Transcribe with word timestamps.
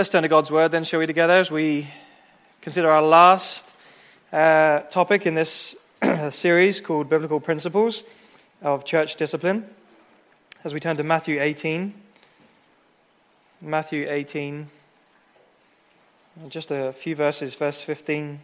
Let's 0.00 0.08
turn 0.08 0.22
to 0.22 0.28
God's 0.28 0.50
Word 0.50 0.72
then, 0.72 0.84
shall 0.84 1.00
we, 1.00 1.06
together, 1.06 1.34
as 1.34 1.50
we 1.50 1.86
consider 2.62 2.90
our 2.90 3.02
last 3.02 3.66
uh, 4.32 4.78
topic 4.88 5.26
in 5.26 5.34
this 5.34 5.76
series 6.30 6.80
called 6.80 7.10
Biblical 7.10 7.38
Principles 7.38 8.02
of 8.62 8.86
Church 8.86 9.16
Discipline. 9.16 9.68
As 10.64 10.72
we 10.72 10.80
turn 10.80 10.96
to 10.96 11.02
Matthew 11.02 11.38
18. 11.38 11.92
Matthew 13.60 14.06
18, 14.08 14.68
just 16.48 16.70
a 16.70 16.94
few 16.94 17.14
verses, 17.14 17.54
verse 17.54 17.82
15 17.82 18.40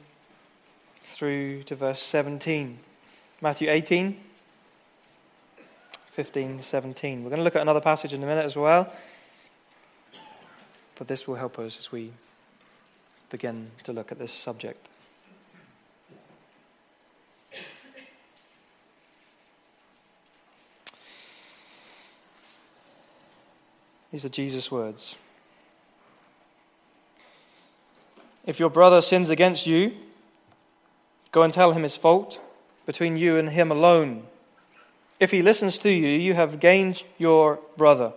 through 1.06 1.62
to 1.62 1.74
verse 1.74 2.02
17. 2.02 2.78
Matthew 3.40 3.70
18, 3.70 4.20
15, 6.10 6.60
17. 6.60 7.24
We're 7.24 7.30
going 7.30 7.38
to 7.38 7.44
look 7.44 7.56
at 7.56 7.62
another 7.62 7.80
passage 7.80 8.12
in 8.12 8.22
a 8.22 8.26
minute 8.26 8.44
as 8.44 8.56
well. 8.56 8.92
But 10.96 11.08
this 11.08 11.28
will 11.28 11.36
help 11.36 11.58
us 11.58 11.78
as 11.78 11.92
we 11.92 12.12
begin 13.30 13.70
to 13.84 13.92
look 13.92 14.10
at 14.10 14.18
this 14.18 14.32
subject. 14.32 14.88
These 24.12 24.24
are 24.24 24.30
Jesus' 24.30 24.70
words. 24.70 25.14
If 28.46 28.58
your 28.58 28.70
brother 28.70 29.02
sins 29.02 29.28
against 29.28 29.66
you, 29.66 29.92
go 31.32 31.42
and 31.42 31.52
tell 31.52 31.72
him 31.72 31.82
his 31.82 31.96
fault 31.96 32.40
between 32.86 33.16
you 33.16 33.36
and 33.36 33.50
him 33.50 33.70
alone. 33.70 34.22
If 35.18 35.32
he 35.32 35.42
listens 35.42 35.78
to 35.80 35.90
you, 35.90 36.08
you 36.08 36.34
have 36.34 36.60
gained 36.60 37.02
your 37.18 37.58
brother. 37.76 38.12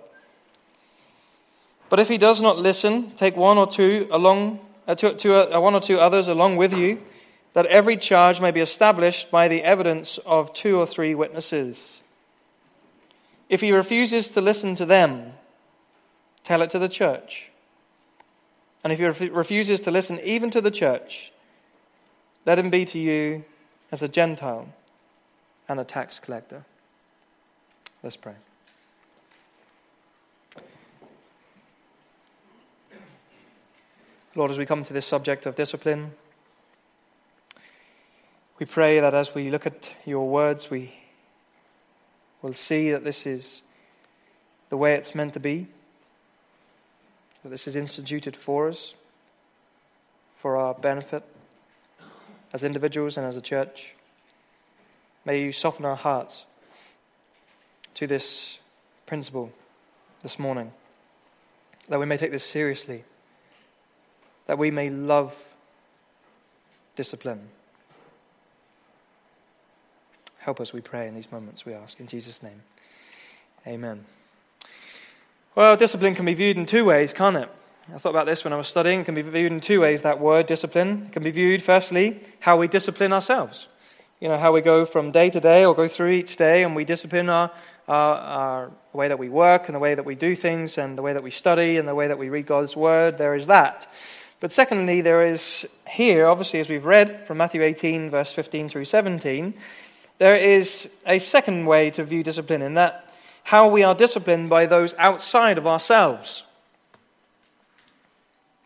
But 1.89 1.99
if 1.99 2.07
he 2.07 2.17
does 2.17 2.41
not 2.41 2.57
listen, 2.57 3.11
take 3.11 3.36
one 3.36 3.58
or 3.58 3.67
two 3.67 4.08
along 4.11 4.59
uh, 4.88 4.95
to, 4.95 5.14
to 5.16 5.55
uh, 5.55 5.59
one 5.59 5.75
or 5.75 5.80
two 5.80 6.00
others 6.00 6.27
along 6.27 6.58
with 6.58 6.73
you, 6.73 7.02
that 7.53 7.66
every 7.66 7.97
charge 7.97 8.39
may 8.39 8.52
be 8.52 8.61
established 8.61 9.31
by 9.31 9.47
the 9.47 9.64
evidence 9.64 10.19
of 10.25 10.53
two 10.53 10.77
or 10.77 10.86
three 10.86 11.16
witnesses. 11.16 12.02
If 13.49 13.61
he 13.61 13.72
refuses 13.72 14.30
to 14.30 14.41
listen 14.41 14.75
to 14.75 14.86
them, 14.86 15.33
tell 16.44 16.61
it 16.61 16.69
to 16.72 16.80
the 16.80 16.89
church. 16.89 17.49
And 18.83 18.94
if 18.94 18.99
he 18.99 19.27
refuses 19.27 19.80
to 19.81 19.92
listen 19.92 20.19
even 20.23 20.52
to 20.52 20.61
the 20.61 20.71
church, 20.71 21.31
let 22.45 22.59
him 22.59 22.69
be 22.69 22.86
to 22.86 22.99
you 22.99 23.44
as 23.92 24.02
a 24.02 24.08
Gentile 24.08 24.69
and 25.67 25.80
a 25.80 25.83
tax 25.83 26.19
collector. 26.19 26.64
Let's 28.02 28.16
pray. 28.16 28.36
Lord, 34.40 34.52
as 34.52 34.58
we 34.58 34.66
come 34.66 34.86
to 34.86 34.94
this 34.94 35.06
subject 35.06 35.45
of 35.45 35.58
discipline, 35.58 36.14
we 38.58 38.66
pray 38.66 39.02
that 39.02 39.14
as 39.14 39.36
we 39.36 39.50
look 39.50 39.66
at 39.66 39.90
your 40.06 40.30
words, 40.30 40.72
we 40.72 40.94
will 42.42 42.54
see 42.54 42.90
that 42.92 43.04
this 43.04 43.26
is 43.26 43.64
the 44.70 44.78
way 44.78 44.94
it's 44.94 45.14
meant 45.14 45.34
to 45.34 45.42
be, 45.42 45.67
that 47.44 47.50
this 47.50 47.67
is 47.67 47.76
instituted 47.76 48.34
for 48.34 48.70
us, 48.70 48.94
for 50.38 50.56
our 50.56 50.73
benefit 50.73 51.23
as 52.54 52.64
individuals 52.64 53.17
and 53.17 53.28
as 53.28 53.36
a 53.36 53.42
church. 53.42 53.94
May 55.26 55.42
you 55.42 55.52
soften 55.52 55.84
our 55.84 55.98
hearts 55.98 56.45
to 57.95 58.08
this 58.08 58.60
principle 59.06 59.52
this 60.23 60.40
morning, 60.40 60.72
that 61.90 62.00
we 62.00 62.06
may 62.06 62.16
take 62.16 62.32
this 62.32 62.45
seriously 62.45 63.04
that 64.50 64.58
we 64.58 64.72
may 64.72 64.89
love 64.89 65.38
discipline. 66.95 67.39
Help 70.39 70.60
us, 70.60 70.73
we 70.73 70.82
pray, 70.82 71.08
in 71.08 71.14
these 71.14 71.32
moments, 71.32 71.67
we 71.67 71.73
ask. 71.73 71.99
In 71.99 72.08
Jesus' 72.08 72.42
name, 72.42 72.64
amen. 73.67 74.05
Well, 75.54 75.77
discipline 75.77 76.15
can 76.15 76.26
be 76.26 76.33
viewed 76.33 76.58
in 76.58 76.65
two 76.65 76.83
ways, 76.83 77.14
can't 77.14 77.36
it? 77.36 77.48
I 77.93 77.99
thought 77.99 78.10
about 78.10 78.26
this 78.26 78.43
when 78.43 78.52
I 78.52 78.55
was 78.55 78.67
studying. 78.67 79.02
It 79.02 79.04
can 79.04 79.14
be 79.14 79.21
viewed 79.21 79.52
in 79.52 79.60
two 79.60 79.82
ways, 79.82 80.02
that 80.02 80.20
word, 80.20 80.48
discipline. 80.48 81.05
It 81.10 81.14
can 81.14 81.21
be 81.21 81.30
viewed, 81.30 81.61
firstly, 81.61 82.20
how 82.39 82.58
we 82.58 82.67
discipline 82.67 83.14
ourselves. 83.14 83.67
You 84.20 84.30
know, 84.30 84.39
how 84.39 84.52
we 84.52 84.61
go 84.61 84.83
from 84.83 85.11
day 85.11 85.30
to 85.30 85.39
day 85.39 85.64
or 85.64 85.76
go 85.76 85.87
through 85.87 86.10
each 86.10 86.37
day 86.37 86.64
and 86.64 86.76
we 86.76 86.86
discipline 86.86 87.30
our, 87.30 87.52
our, 87.87 88.16
our 88.16 88.71
way 88.93 89.10
that 89.10 89.20
we 89.20 89.30
work 89.30 89.67
and 89.67 89.76
the 89.76 89.80
way 89.80 89.93
that 89.93 90.05
we 90.05 90.16
do 90.16 90.36
things 90.36 90.80
and 90.80 90.98
the 90.98 91.04
way 91.04 91.14
that 91.14 91.21
we 91.21 91.30
study 91.30 91.77
and 91.77 91.87
the 91.87 91.93
way 91.93 92.08
that 92.08 92.17
we 92.17 92.30
read 92.30 92.48
God's 92.48 92.76
word. 92.76 93.20
There 93.20 93.36
is 93.36 93.45
that. 93.45 93.87
But 94.39 94.52
secondly, 94.52 95.02
there 95.02 95.26
is 95.26 95.67
here, 95.88 96.27
obviously, 96.27 96.60
as 96.60 96.70
we've 96.70 96.86
read 96.86 97.27
from 97.27 97.38
Matthew 97.38 97.61
18, 97.61 98.10
verse 98.10 98.32
15 98.32 98.70
through 98.70 98.86
17, 98.86 99.54
there 100.17 100.36
is 100.36 100.89
a 101.05 101.20
second 101.20 101.66
way 101.66 101.92
to 101.92 102.04
view 102.04 102.23
discipline 102.23 102.61
in 102.61 102.76
that 102.76 103.14
how 103.44 103.67
we 103.67 103.83
are 103.83 103.95
disciplined 103.95 104.49
by 104.49 104.66
those 104.66 104.94
outside 104.98 105.58
of 105.58 105.66
ourselves. 105.66 106.44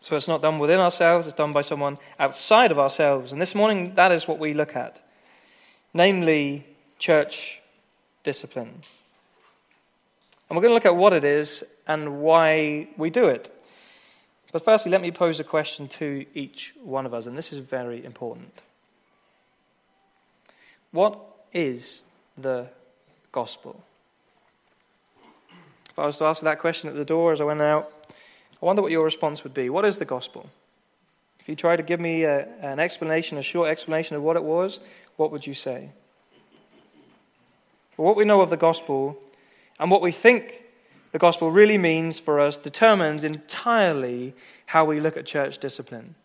So 0.00 0.16
it's 0.16 0.28
not 0.28 0.42
done 0.42 0.58
within 0.58 0.80
ourselves, 0.80 1.26
it's 1.26 1.34
done 1.34 1.52
by 1.52 1.62
someone 1.62 1.98
outside 2.18 2.70
of 2.70 2.78
ourselves. 2.78 3.32
And 3.32 3.40
this 3.40 3.54
morning, 3.54 3.94
that 3.94 4.12
is 4.12 4.28
what 4.28 4.38
we 4.38 4.52
look 4.52 4.76
at 4.76 5.00
namely, 5.94 6.66
church 6.98 7.60
discipline. 8.24 8.80
And 10.48 10.56
we're 10.56 10.62
going 10.62 10.70
to 10.70 10.74
look 10.74 10.86
at 10.86 10.96
what 10.96 11.12
it 11.12 11.24
is 11.24 11.64
and 11.86 12.20
why 12.20 12.88
we 12.98 13.08
do 13.08 13.28
it. 13.28 13.50
But 14.54 14.64
firstly, 14.64 14.92
let 14.92 15.00
me 15.00 15.10
pose 15.10 15.40
a 15.40 15.44
question 15.44 15.88
to 15.88 16.26
each 16.32 16.74
one 16.80 17.06
of 17.06 17.12
us, 17.12 17.26
and 17.26 17.36
this 17.36 17.52
is 17.52 17.58
very 17.58 18.04
important. 18.04 18.62
What 20.92 21.18
is 21.52 22.02
the 22.38 22.68
gospel? 23.32 23.82
If 25.90 25.98
I 25.98 26.06
was 26.06 26.18
to 26.18 26.26
ask 26.26 26.40
that 26.42 26.60
question 26.60 26.88
at 26.88 26.94
the 26.94 27.04
door 27.04 27.32
as 27.32 27.40
I 27.40 27.44
went 27.44 27.62
out, 27.62 27.90
I 28.62 28.64
wonder 28.64 28.80
what 28.80 28.92
your 28.92 29.04
response 29.04 29.42
would 29.42 29.54
be. 29.54 29.70
What 29.70 29.84
is 29.84 29.98
the 29.98 30.04
gospel? 30.04 30.48
If 31.40 31.48
you 31.48 31.56
tried 31.56 31.78
to 31.78 31.82
give 31.82 31.98
me 31.98 32.22
a, 32.22 32.46
an 32.60 32.78
explanation, 32.78 33.36
a 33.38 33.42
short 33.42 33.68
explanation 33.70 34.14
of 34.14 34.22
what 34.22 34.36
it 34.36 34.44
was, 34.44 34.78
what 35.16 35.32
would 35.32 35.48
you 35.48 35.54
say? 35.54 35.90
Well, 37.96 38.06
what 38.06 38.16
we 38.16 38.24
know 38.24 38.40
of 38.40 38.50
the 38.50 38.56
gospel 38.56 39.18
and 39.80 39.90
what 39.90 40.00
we 40.00 40.12
think 40.12 40.62
the 41.14 41.20
gospel 41.20 41.52
really 41.52 41.78
means 41.78 42.18
for 42.18 42.40
us 42.40 42.56
determines 42.56 43.22
entirely 43.22 44.34
how 44.66 44.84
we 44.84 44.98
look 44.98 45.16
at 45.16 45.24
church 45.24 45.58
discipline. 45.58 46.16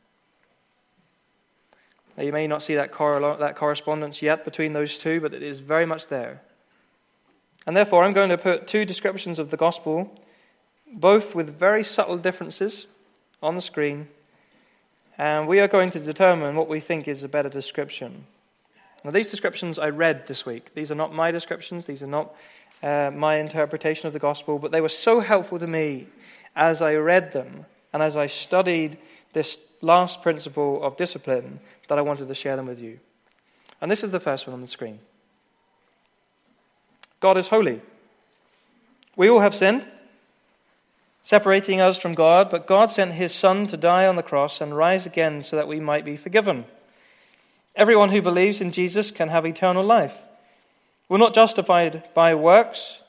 Now, 2.18 2.24
you 2.24 2.32
may 2.32 2.48
not 2.48 2.64
see 2.64 2.74
that, 2.74 2.92
that 2.98 3.56
correspondence 3.56 4.24
yet 4.24 4.44
between 4.44 4.74
those 4.74 4.98
two, 4.98 5.22
but 5.22 5.36
it 5.36 5.44
is 5.44 5.60
very 5.60 5.86
much 5.86 6.08
there. 6.08 6.42
And 7.68 7.78
therefore, 7.78 8.04
I'm 8.04 8.14
going 8.14 8.30
to 8.30 8.38
put 8.40 8.66
two 8.66 8.84
descriptions 8.84 9.38
of 9.38 9.52
the 9.52 9.58
gospel, 9.58 10.20
both 10.92 11.36
with 11.36 11.60
very 11.60 11.84
subtle 11.84 12.18
differences, 12.18 12.88
on 13.44 13.54
the 13.54 13.62
screen, 13.62 14.08
and 15.20 15.48
we 15.48 15.60
are 15.60 15.68
going 15.68 15.92
to 15.92 16.00
determine 16.00 16.56
what 16.56 16.68
we 16.68 16.80
think 16.80 17.08
is 17.08 17.24
a 17.24 17.30
better 17.30 17.48
description. 17.48 18.26
Now, 19.04 19.12
these 19.12 19.30
descriptions 19.30 19.78
I 19.78 19.90
read 19.90 20.26
this 20.26 20.48
week. 20.48 20.74
These 20.74 20.90
are 20.92 20.96
not 20.96 21.14
my 21.14 21.30
descriptions, 21.30 21.86
these 21.86 22.02
are 22.02 22.08
not 22.08 22.34
uh, 22.82 23.12
my 23.14 23.38
interpretation 23.38 24.08
of 24.08 24.14
the 24.14 24.20
gospel, 24.20 24.60
but 24.60 24.72
they 24.72 24.82
were 24.82 24.90
so 24.90 25.20
helpful 25.20 25.60
to 25.60 25.68
me 25.68 26.08
as 26.56 26.82
I 26.82 26.96
read 26.96 27.32
them 27.32 27.66
and 27.94 28.02
as 28.02 28.16
I 28.16 28.28
studied 28.28 28.98
this 29.34 29.58
last 29.82 30.22
principle 30.22 30.84
of 30.84 30.98
discipline 30.98 31.60
that 31.88 31.98
I 31.98 32.02
wanted 32.02 32.28
to 32.28 32.36
share 32.36 32.56
them 32.56 32.68
with 32.68 32.80
you. 32.80 33.00
And 33.82 33.90
this 33.90 34.04
is 34.04 34.12
the 34.12 34.20
first 34.20 34.48
one 34.48 34.54
on 34.54 34.62
the 34.62 34.68
screen 34.68 35.00
God 37.20 37.38
is 37.38 37.50
holy. 37.50 37.82
We 39.16 39.30
all 39.30 39.42
have 39.42 39.56
sinned, 39.56 39.86
separating 41.24 41.82
us 41.82 41.98
from 41.98 42.14
God, 42.14 42.50
but 42.50 42.68
God 42.68 42.92
sent 42.92 43.14
his 43.14 43.34
Son 43.34 43.68
to 43.68 43.76
die 43.76 44.06
on 44.06 44.16
the 44.16 44.24
cross 44.24 44.62
and 44.62 44.76
rise 44.76 45.06
again 45.06 45.44
so 45.44 45.58
that 45.58 45.68
we 45.68 45.82
might 45.82 46.06
be 46.06 46.16
forgiven. 46.16 46.66
Everyone 47.76 48.12
who 48.12 48.22
believes 48.22 48.62
in 48.62 48.72
Jesus 48.72 49.12
can 49.12 49.28
have 49.28 49.46
eternal 49.46 49.84
life. 49.84 50.18
We're 51.10 51.18
not 51.18 51.34
justified 51.34 52.04
by 52.14 52.36
works, 52.36 53.02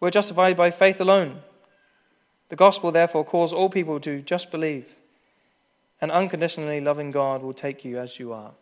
we're 0.00 0.10
justified 0.10 0.56
by 0.56 0.70
faith 0.70 1.00
alone. 1.00 1.42
The 2.48 2.56
gospel, 2.56 2.90
therefore, 2.90 3.24
calls 3.24 3.52
all 3.52 3.68
people 3.68 4.00
to 4.00 4.22
just 4.22 4.50
believe. 4.50 4.94
And 6.00 6.10
unconditionally 6.10 6.80
loving 6.80 7.10
God 7.10 7.42
will 7.42 7.54
take 7.54 7.84
you 7.84 7.98
as 7.98 8.18
you 8.18 8.32
are. 8.32 8.52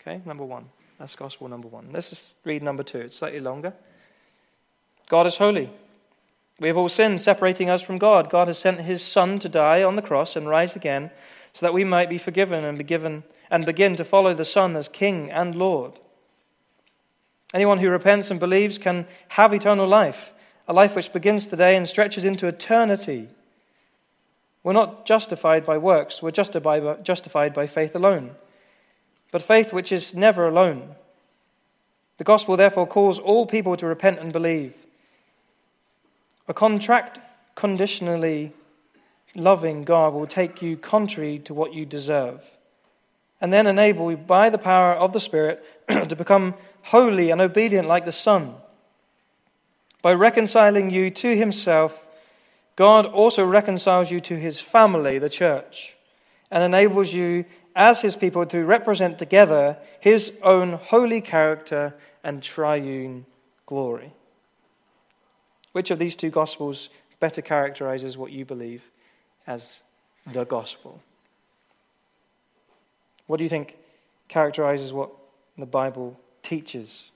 Okay, 0.00 0.20
number 0.24 0.44
one. 0.44 0.66
That's 0.98 1.16
gospel 1.16 1.48
number 1.48 1.68
one. 1.68 1.88
Let's 1.92 2.10
just 2.10 2.36
read 2.44 2.62
number 2.62 2.82
two. 2.82 2.98
It's 2.98 3.16
slightly 3.16 3.40
longer. 3.40 3.72
God 5.08 5.26
is 5.26 5.36
holy. 5.36 5.70
We 6.60 6.68
have 6.68 6.76
all 6.76 6.88
sinned, 6.88 7.20
separating 7.20 7.68
us 7.68 7.82
from 7.82 7.98
God. 7.98 8.30
God 8.30 8.48
has 8.48 8.58
sent 8.58 8.82
his 8.82 9.02
Son 9.02 9.38
to 9.40 9.48
die 9.48 9.82
on 9.82 9.96
the 9.96 10.02
cross 10.02 10.36
and 10.36 10.48
rise 10.48 10.76
again 10.76 11.10
so 11.52 11.66
that 11.66 11.74
we 11.74 11.84
might 11.84 12.08
be 12.08 12.18
forgiven 12.18 12.64
and, 12.64 12.78
be 12.78 12.84
given, 12.84 13.24
and 13.50 13.66
begin 13.66 13.96
to 13.96 14.04
follow 14.04 14.34
the 14.34 14.44
Son 14.44 14.76
as 14.76 14.88
King 14.88 15.30
and 15.30 15.54
Lord. 15.54 15.98
Anyone 17.54 17.78
who 17.78 17.88
repents 17.88 18.32
and 18.32 18.40
believes 18.40 18.78
can 18.78 19.06
have 19.28 19.54
eternal 19.54 19.86
life, 19.86 20.32
a 20.66 20.72
life 20.72 20.96
which 20.96 21.12
begins 21.12 21.46
today 21.46 21.76
and 21.76 21.88
stretches 21.88 22.24
into 22.24 22.48
eternity. 22.48 23.28
We're 24.64 24.72
not 24.72 25.06
justified 25.06 25.64
by 25.64 25.78
works, 25.78 26.20
we're 26.20 26.32
justified 26.32 27.54
by 27.54 27.66
faith 27.68 27.94
alone. 27.94 28.32
But 29.30 29.42
faith 29.42 29.72
which 29.72 29.92
is 29.92 30.14
never 30.14 30.48
alone. 30.48 30.96
The 32.18 32.24
gospel 32.24 32.56
therefore 32.56 32.88
calls 32.88 33.20
all 33.20 33.46
people 33.46 33.76
to 33.76 33.86
repent 33.86 34.18
and 34.18 34.32
believe. 34.32 34.74
A 36.48 36.54
contract 36.54 37.20
conditionally 37.54 38.52
loving 39.36 39.84
God 39.84 40.12
will 40.12 40.26
take 40.26 40.60
you 40.60 40.76
contrary 40.76 41.38
to 41.40 41.54
what 41.54 41.72
you 41.72 41.86
deserve, 41.86 42.42
and 43.40 43.52
then 43.52 43.66
enable 43.68 44.10
you 44.10 44.16
by 44.16 44.50
the 44.50 44.58
power 44.58 44.92
of 44.92 45.12
the 45.12 45.20
Spirit 45.20 45.64
to 45.88 46.16
become 46.16 46.54
holy 46.84 47.30
and 47.30 47.40
obedient 47.40 47.88
like 47.88 48.04
the 48.04 48.12
Son. 48.12 48.54
By 50.02 50.12
reconciling 50.12 50.90
you 50.90 51.10
to 51.10 51.36
Himself, 51.36 52.06
God 52.76 53.06
also 53.06 53.44
reconciles 53.44 54.10
you 54.10 54.20
to 54.20 54.36
His 54.36 54.60
family, 54.60 55.18
the 55.18 55.30
church, 55.30 55.96
and 56.50 56.62
enables 56.62 57.12
you 57.12 57.46
as 57.74 58.00
His 58.00 58.16
people 58.16 58.44
to 58.46 58.64
represent 58.64 59.18
together 59.18 59.78
His 60.00 60.32
own 60.42 60.74
holy 60.74 61.20
character 61.20 61.94
and 62.22 62.42
triune 62.42 63.24
glory. 63.66 64.12
Which 65.72 65.90
of 65.90 65.98
these 65.98 66.16
two 66.16 66.30
Gospels 66.30 66.90
better 67.18 67.42
characterizes 67.42 68.18
what 68.18 68.30
you 68.30 68.44
believe 68.44 68.82
as 69.46 69.80
the 70.30 70.44
gospel? 70.44 71.00
What 73.26 73.38
do 73.38 73.44
you 73.44 73.50
think 73.50 73.76
characterizes 74.28 74.92
what 74.92 75.10
the 75.56 75.66
Bible 75.66 76.20
teaches? 76.44 77.10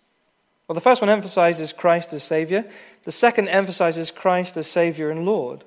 Well, 0.66 0.75
the 0.75 0.80
first 0.80 1.00
one 1.00 1.08
emphasizes 1.08 1.72
Christ 1.72 2.12
as 2.12 2.22
Savior. 2.22 2.64
The 3.04 3.12
second 3.12 3.48
emphasizes 3.48 4.10
Christ 4.10 4.56
as 4.56 4.66
Savior 4.66 5.10
and 5.10 5.25
Lord. 5.25 5.64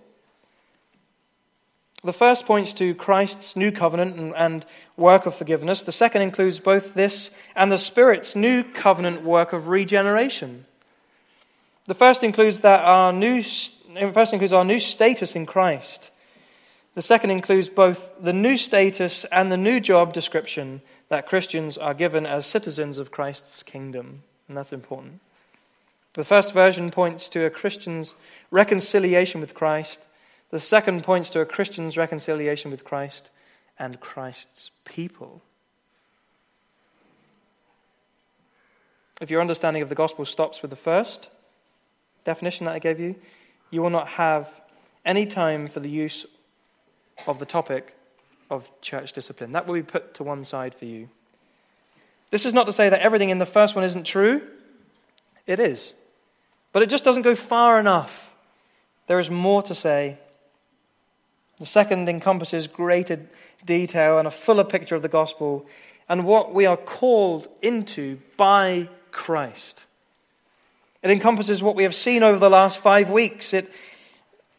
The 2.04 2.14
first 2.14 2.46
points 2.46 2.74
to 2.76 2.96
Christ's 2.96 3.56
new 3.56 3.72
covenant 3.72 4.16
and, 4.18 4.36
and, 4.36 4.66
work 4.98 5.26
of 5.26 5.36
forgiveness. 5.36 5.82
The 5.84 5.92
second 5.92 6.22
includes 6.22 6.60
both 6.60 6.94
this 6.94 7.32
and 7.56 7.72
the 7.72 7.78
Spirit's 7.78 8.36
new 8.36 8.64
covenant 8.64 9.24
work 9.24 9.54
of 9.54 9.68
regeneration. 9.68 10.66
The 11.88 11.96
first 11.96 12.24
includes 12.24 12.60
that 12.60 12.84
our 12.84 13.12
new 13.12 13.42
first 14.14 14.34
includes 14.34 14.54
our 14.54 14.66
new 14.66 14.80
status 14.80 15.36
in 15.36 15.46
Christ. 15.46 16.12
The 16.94 17.02
second 17.02 17.32
includes 17.32 17.70
both 17.70 18.12
the 18.22 18.34
new 18.34 18.58
status 18.58 19.26
and 19.26 19.52
the 19.52 19.58
new 19.58 19.80
job 19.80 20.14
description 20.14 20.82
that 21.12 21.28
Christians 21.28 21.78
are 21.78 21.94
given 21.94 22.26
as 22.26 22.46
citizens 22.46 22.98
of 22.98 23.12
Christ's 23.12 23.64
kingdom. 23.64 24.24
And 24.48 24.56
that's 24.56 24.72
important. 24.72 25.20
The 26.14 26.24
first 26.24 26.54
version 26.54 26.90
points 26.90 27.28
to 27.30 27.46
a 27.46 27.50
Christian's 27.50 28.16
reconciliation 28.50 29.42
with 29.42 29.54
Christ. 29.54 30.00
The 30.52 30.62
second 30.62 31.04
points 31.04 31.30
to 31.32 31.42
a 31.42 31.46
Christian's 31.46 31.98
reconciliation 31.98 32.72
with 32.72 32.86
Christ 32.86 33.30
and 33.78 34.00
Christ's 34.00 34.72
people. 34.86 35.42
If 39.20 39.30
your 39.30 39.42
understanding 39.42 39.82
of 39.82 39.90
the 39.90 39.96
gospel 39.96 40.24
stops 40.24 40.62
with 40.62 40.72
the 40.72 40.78
first 40.78 41.28
definition 42.24 42.68
that 42.68 42.76
I 42.76 42.80
gave 42.80 43.02
you, 43.02 43.16
you 43.70 43.82
will 43.82 43.90
not 43.90 44.08
have 44.08 44.50
any 45.04 45.26
time 45.26 45.68
for 45.68 45.82
the 45.82 45.90
use 45.90 46.26
of 47.28 47.40
the 47.40 47.46
topic 47.46 47.98
of 48.52 48.70
church 48.82 49.14
discipline. 49.14 49.54
That 49.54 49.66
will 49.66 49.74
be 49.74 49.82
put 49.82 50.14
to 50.16 50.24
one 50.24 50.46
side 50.46 50.76
for 50.76 50.86
you. 50.86 51.10
This 52.30 52.46
is 52.46 52.54
not 52.54 52.66
to 52.68 52.74
say 52.74 52.90
that 52.90 53.02
everything 53.02 53.30
in 53.30 53.40
the 53.40 53.46
first 53.46 53.76
one 53.76 53.84
isn't 53.84 54.06
true. 54.06 54.42
It 55.48 55.60
is. 55.60 55.94
But 56.74 56.84
it 56.84 56.90
just 56.90 57.04
doesn't 57.04 57.24
go 57.24 57.34
far 57.34 57.80
enough. 57.80 58.34
There 59.08 59.20
is 59.20 59.30
more 59.32 59.64
to 59.64 59.74
say. 59.74 60.18
The 61.58 61.66
second 61.66 62.10
encompasses 62.10 62.68
greater 62.68 63.20
detail 63.66 64.18
and 64.20 64.28
a 64.28 64.32
fuller 64.32 64.64
picture 64.64 64.96
of 64.96 65.02
the 65.02 65.10
gospel 65.10 65.66
and 66.10 66.26
what 66.26 66.54
we 66.54 66.66
are 66.66 66.78
called 66.78 67.48
into 67.62 68.20
by 68.36 68.90
Christ. 69.12 69.86
It 71.04 71.10
encompasses 71.10 71.64
what 71.64 71.76
we 71.76 71.84
have 71.84 71.96
seen 71.96 72.22
over 72.22 72.38
the 72.38 72.50
last 72.50 72.80
five 72.80 73.10
weeks. 73.10 73.54
It, 73.54 73.72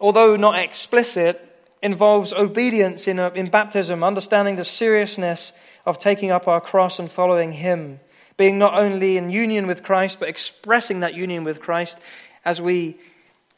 although 0.00 0.36
not 0.36 0.58
explicit, 0.58 1.51
involves 1.82 2.32
obedience 2.32 3.08
in, 3.08 3.18
in 3.18 3.50
baptism, 3.50 4.04
understanding 4.04 4.56
the 4.56 4.64
seriousness 4.64 5.52
of 5.84 5.98
taking 5.98 6.30
up 6.30 6.46
our 6.46 6.60
cross 6.60 6.98
and 6.98 7.10
following 7.10 7.52
Him, 7.52 7.98
being 8.36 8.56
not 8.56 8.74
only 8.74 9.16
in 9.16 9.30
union 9.30 9.66
with 9.66 9.82
Christ, 9.82 10.20
but 10.20 10.28
expressing 10.28 11.00
that 11.00 11.14
union 11.14 11.42
with 11.42 11.60
Christ 11.60 12.00
as 12.44 12.62
we 12.62 12.96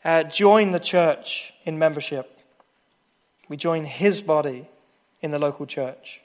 uh, 0.05 0.25
join 0.25 0.73
the 0.73 0.81
church 0.81 1.53
in 1.65 1.79
membership. 1.79 2.38
We 3.49 3.59
join 3.59 3.85
His 3.85 4.23
body 4.23 4.69
in 5.20 5.31
the 5.31 5.38
local 5.38 5.67
church. 5.67 6.23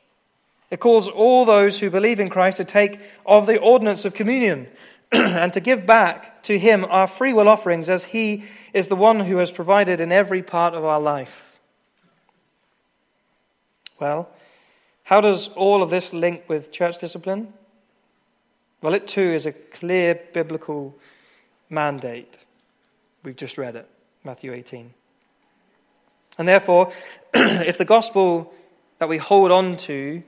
It 0.72 0.80
calls 0.80 1.07
all 1.07 1.45
those 1.45 1.80
who 1.80 1.90
believe 1.90 2.19
in 2.19 2.30
Christ 2.30 2.57
to 2.57 2.63
take 2.63 3.00
of 3.25 3.45
the 3.45 3.60
ordinance 3.60 4.06
of 4.06 4.13
communion 4.13 4.68
and 5.12 5.52
to 5.54 5.60
give 5.60 5.86
back 5.86 6.44
to 6.44 6.57
Him 6.57 6.86
our 6.86 7.07
free 7.07 7.34
will 7.34 7.50
offerings 7.50 7.90
as 7.90 8.06
He 8.06 8.45
is 8.74 8.88
the 8.88 8.95
one 8.95 9.22
who 9.22 9.38
has 9.38 9.52
provided 9.52 10.00
in 10.00 10.13
every 10.13 10.44
part 10.44 10.74
of 10.74 10.86
our 10.86 11.02
life. 11.02 11.49
Well, 14.00 14.30
how 15.04 15.22
does 15.22 15.48
all 15.50 15.84
of 15.84 15.90
this 15.90 16.13
link 16.13 16.44
with 16.48 16.72
church 16.72 16.98
discipline? 17.00 17.54
Well, 18.81 18.94
it 18.94 19.07
too 19.07 19.22
is 19.22 19.46
a 19.46 19.51
clear 19.51 20.19
biblical 20.34 20.96
mandate. 21.69 22.38
We've 23.24 23.36
just 23.36 23.57
read 23.57 23.75
it, 23.75 23.88
Matthew 24.24 24.54
18. 24.54 24.94
And 26.38 26.48
therefore, 26.48 26.94
if 27.34 27.78
the 27.78 27.86
gospel 27.86 28.54
that 29.00 29.10
we 29.10 29.18
hold 29.18 29.51
on 29.51 29.75
to, 29.78 30.24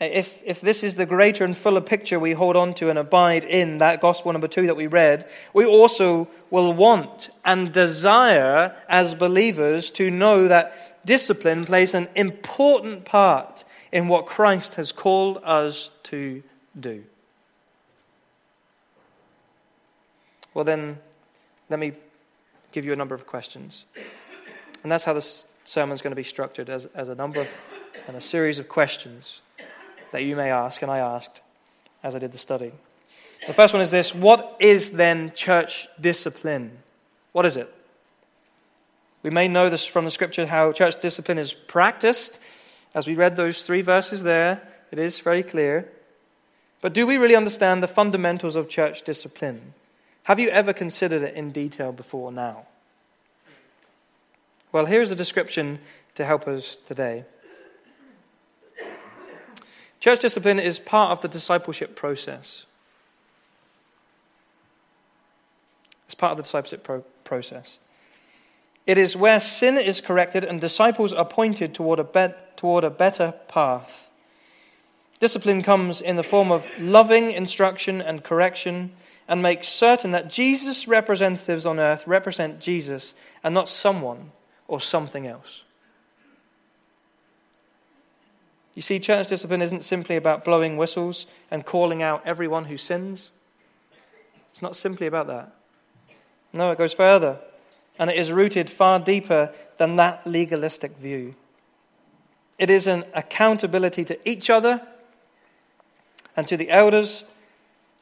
if, 0.00 0.42
if 0.44 0.60
this 0.60 0.82
is 0.82 0.96
the 0.96 1.06
greater 1.06 1.44
and 1.44 1.56
fuller 1.56 1.80
picture 1.80 2.18
we 2.18 2.32
hold 2.32 2.56
on 2.56 2.74
to 2.74 2.90
and 2.90 2.98
abide 2.98 3.44
in, 3.44 3.78
that 3.78 4.00
gospel 4.00 4.32
number 4.32 4.48
two 4.48 4.66
that 4.66 4.76
we 4.76 4.86
read, 4.86 5.28
we 5.54 5.64
also 5.64 6.28
will 6.50 6.72
want 6.72 7.30
and 7.44 7.72
desire 7.72 8.74
as 8.88 9.14
believers 9.14 9.90
to 9.92 10.10
know 10.10 10.48
that 10.48 10.89
discipline 11.04 11.64
plays 11.64 11.94
an 11.94 12.08
important 12.14 13.04
part 13.04 13.64
in 13.92 14.08
what 14.08 14.26
Christ 14.26 14.76
has 14.76 14.92
called 14.92 15.40
us 15.44 15.90
to 16.04 16.42
do. 16.78 17.04
Well, 20.54 20.64
then, 20.64 20.98
let 21.68 21.78
me 21.78 21.92
give 22.72 22.84
you 22.84 22.92
a 22.92 22.96
number 22.96 23.14
of 23.14 23.26
questions. 23.26 23.84
And 24.82 24.90
that's 24.90 25.04
how 25.04 25.12
this 25.12 25.46
sermon 25.64 25.94
is 25.94 26.02
going 26.02 26.12
to 26.12 26.16
be 26.16 26.24
structured 26.24 26.68
as, 26.68 26.86
as 26.86 27.08
a 27.08 27.14
number 27.14 27.46
and 28.08 28.16
a 28.16 28.20
series 28.20 28.58
of 28.58 28.68
questions 28.68 29.40
that 30.12 30.22
you 30.22 30.34
may 30.34 30.50
ask, 30.50 30.82
and 30.82 30.90
I 30.90 30.98
asked 30.98 31.40
as 32.02 32.16
I 32.16 32.18
did 32.18 32.32
the 32.32 32.38
study. 32.38 32.72
The 33.46 33.52
first 33.52 33.72
one 33.72 33.82
is 33.82 33.90
this 33.90 34.14
What 34.14 34.56
is 34.58 34.90
then 34.90 35.32
church 35.34 35.88
discipline? 36.00 36.78
What 37.32 37.46
is 37.46 37.56
it? 37.56 37.72
We 39.22 39.30
may 39.30 39.48
know 39.48 39.68
this 39.68 39.84
from 39.84 40.04
the 40.04 40.10
scripture 40.10 40.46
how 40.46 40.72
church 40.72 41.00
discipline 41.00 41.38
is 41.38 41.52
practiced. 41.52 42.38
As 42.94 43.06
we 43.06 43.14
read 43.14 43.36
those 43.36 43.62
three 43.62 43.82
verses 43.82 44.22
there, 44.22 44.62
it 44.90 44.98
is 44.98 45.20
very 45.20 45.42
clear. 45.42 45.90
But 46.80 46.94
do 46.94 47.06
we 47.06 47.18
really 47.18 47.36
understand 47.36 47.82
the 47.82 47.88
fundamentals 47.88 48.56
of 48.56 48.68
church 48.68 49.02
discipline? 49.02 49.74
Have 50.24 50.40
you 50.40 50.48
ever 50.48 50.72
considered 50.72 51.22
it 51.22 51.34
in 51.34 51.50
detail 51.50 51.92
before 51.92 52.32
now? 52.32 52.66
Well, 54.72 54.86
here's 54.86 55.10
a 55.10 55.16
description 55.16 55.80
to 56.14 56.24
help 56.24 56.46
us 56.46 56.76
today. 56.76 57.24
Church 59.98 60.20
discipline 60.20 60.58
is 60.58 60.78
part 60.78 61.12
of 61.12 61.20
the 61.20 61.28
discipleship 61.28 61.94
process. 61.94 62.64
It's 66.06 66.14
part 66.14 66.32
of 66.32 66.36
the 66.38 66.42
discipleship 66.44 66.82
pro- 66.82 67.04
process. 67.24 67.78
It 68.90 68.98
is 68.98 69.16
where 69.16 69.38
sin 69.38 69.78
is 69.78 70.00
corrected 70.00 70.42
and 70.42 70.60
disciples 70.60 71.12
are 71.12 71.24
pointed 71.24 71.74
toward 71.74 72.00
a, 72.00 72.02
be- 72.02 72.34
toward 72.56 72.82
a 72.82 72.90
better 72.90 73.34
path. 73.46 74.10
Discipline 75.20 75.62
comes 75.62 76.00
in 76.00 76.16
the 76.16 76.24
form 76.24 76.50
of 76.50 76.66
loving 76.76 77.30
instruction 77.30 78.02
and 78.02 78.24
correction 78.24 78.90
and 79.28 79.40
makes 79.40 79.68
certain 79.68 80.10
that 80.10 80.28
Jesus' 80.28 80.88
representatives 80.88 81.66
on 81.66 81.78
earth 81.78 82.04
represent 82.08 82.58
Jesus 82.58 83.14
and 83.44 83.54
not 83.54 83.68
someone 83.68 84.32
or 84.66 84.80
something 84.80 85.24
else. 85.24 85.62
You 88.74 88.82
see, 88.82 88.98
church 88.98 89.28
discipline 89.28 89.62
isn't 89.62 89.84
simply 89.84 90.16
about 90.16 90.44
blowing 90.44 90.76
whistles 90.76 91.26
and 91.48 91.64
calling 91.64 92.02
out 92.02 92.26
everyone 92.26 92.64
who 92.64 92.76
sins. 92.76 93.30
It's 94.50 94.62
not 94.62 94.74
simply 94.74 95.06
about 95.06 95.28
that. 95.28 95.54
No, 96.52 96.72
it 96.72 96.78
goes 96.78 96.92
further 96.92 97.38
and 98.00 98.08
it 98.08 98.16
is 98.16 98.32
rooted 98.32 98.70
far 98.70 98.98
deeper 98.98 99.52
than 99.76 99.96
that 99.96 100.26
legalistic 100.26 100.96
view. 100.96 101.34
It 102.58 102.70
is 102.70 102.86
an 102.86 103.04
accountability 103.14 104.04
to 104.06 104.28
each 104.28 104.48
other 104.48 104.80
and 106.34 106.46
to 106.46 106.56
the 106.56 106.70
elders 106.70 107.24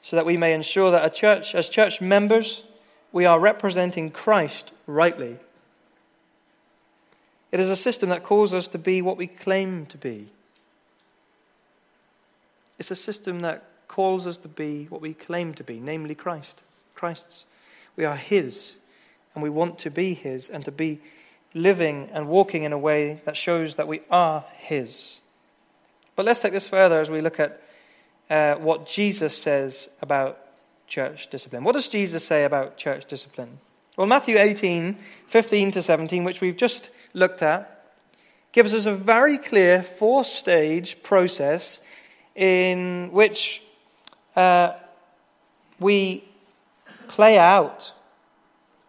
so 0.03 0.15
that 0.15 0.25
we 0.25 0.37
may 0.37 0.55
ensure 0.55 0.93
that 0.93 1.15
church, 1.15 1.53
as 1.53 1.69
church 1.69 2.01
members, 2.01 2.63
we 3.11 3.25
are 3.25 3.41
representing 3.41 4.11
Christ 4.11 4.71
rightly. 4.87 5.37
It 7.51 7.59
is 7.59 7.69
a 7.69 7.77
system 7.77 8.09
that 8.11 8.23
calls 8.23 8.55
us 8.55 8.69
to 8.69 8.79
be 8.79 9.03
what 9.03 9.17
we 9.17 9.27
claim 9.27 9.85
to 9.87 9.99
be. 9.99 10.29
It's 12.79 12.93
a 12.93 12.97
system 12.97 13.41
that 13.41 13.65
calls 13.89 14.29
us 14.29 14.39
to 14.39 14.49
be 14.49 14.85
what 14.85 15.01
we 15.01 15.13
claim 15.13 15.55
to 15.55 15.65
be, 15.65 15.81
namely 15.81 16.15
Christ. 16.15 16.63
Christ's. 16.95 17.47
We 17.97 18.05
are 18.05 18.17
His, 18.17 18.75
and 19.35 19.43
we 19.43 19.51
want 19.51 19.79
to 19.81 19.91
be 19.91 20.15
His 20.15 20.49
and 20.49 20.65
to 20.65 20.73
be 20.73 21.01
living 21.55 22.09
and 22.13 22.29
walking 22.29 22.63
in 22.63 22.73
a 22.73 22.79
way 22.79 23.21
that 23.25 23.37
shows 23.37 23.77
that 23.77 23.89
we 23.89 24.03
are 24.11 24.45
His. 24.59 25.19
But 26.17 26.27
let's 26.27 26.43
take 26.43 26.53
this 26.53 26.69
further 26.69 27.01
as 27.01 27.11
we 27.11 27.21
look 27.21 27.39
at 27.39 27.63
uh, 28.31 28.57
what 28.57 28.87
Jesus 28.87 29.37
says 29.37 29.89
about 30.03 30.39
church 30.87 31.31
discipline. 31.31 31.65
What 31.65 31.75
does 31.75 31.89
Jesus 31.89 32.25
say 32.25 32.45
about 32.45 32.77
church 32.77 33.07
discipline? 33.07 33.59
Well, 33.97 34.07
Matthew 34.07 34.39
18, 34.39 34.97
15 35.27 35.71
to 35.73 35.83
17, 35.83 36.25
which 36.25 36.41
we've 36.41 36.57
just 36.57 36.91
looked 37.15 37.43
at, 37.43 37.85
gives 38.53 38.73
us 38.73 38.87
a 38.87 38.95
very 38.95 39.39
clear 39.39 39.83
four 39.83 40.25
stage 40.25 41.03
process 41.03 41.81
in 42.35 43.11
which 43.13 43.63
uh, 44.37 44.75
we 45.81 46.25
play 47.09 47.39
out 47.39 47.93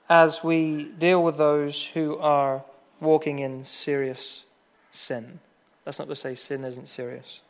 as 0.10 0.44
we 0.44 0.84
deal 0.84 1.24
with 1.24 1.38
those 1.38 1.86
who 1.86 2.18
are 2.18 2.64
walking 3.00 3.40
in 3.40 3.66
serious 3.66 4.44
sin. 4.92 5.40
That's 5.86 6.00
not 6.00 6.08
to 6.08 6.16
say 6.16 6.36
sin 6.36 6.64
isn't 6.64 6.88
serious. 6.88 7.42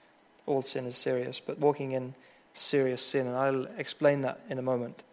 All 0.46 0.62
sin 0.62 0.86
is 0.86 0.98
serious, 0.98 1.39
but 1.39 1.60
walking 1.60 1.94
in 1.94 2.13
serious 2.54 3.04
sin, 3.04 3.28
and 3.28 3.36
I'll 3.36 3.66
explain 3.78 4.22
that 4.22 4.42
in 4.50 4.60
a 4.60 4.62
moment. 4.62 5.04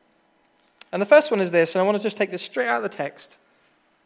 And 0.92 1.00
the 1.00 1.06
first 1.06 1.30
one 1.30 1.40
is 1.40 1.50
this, 1.50 1.74
and 1.74 1.80
I 1.80 1.84
want 1.84 1.96
to 1.96 2.02
just 2.02 2.16
take 2.16 2.30
this 2.30 2.42
straight 2.42 2.68
out 2.68 2.78
of 2.78 2.90
the 2.90 2.96
text. 2.96 3.36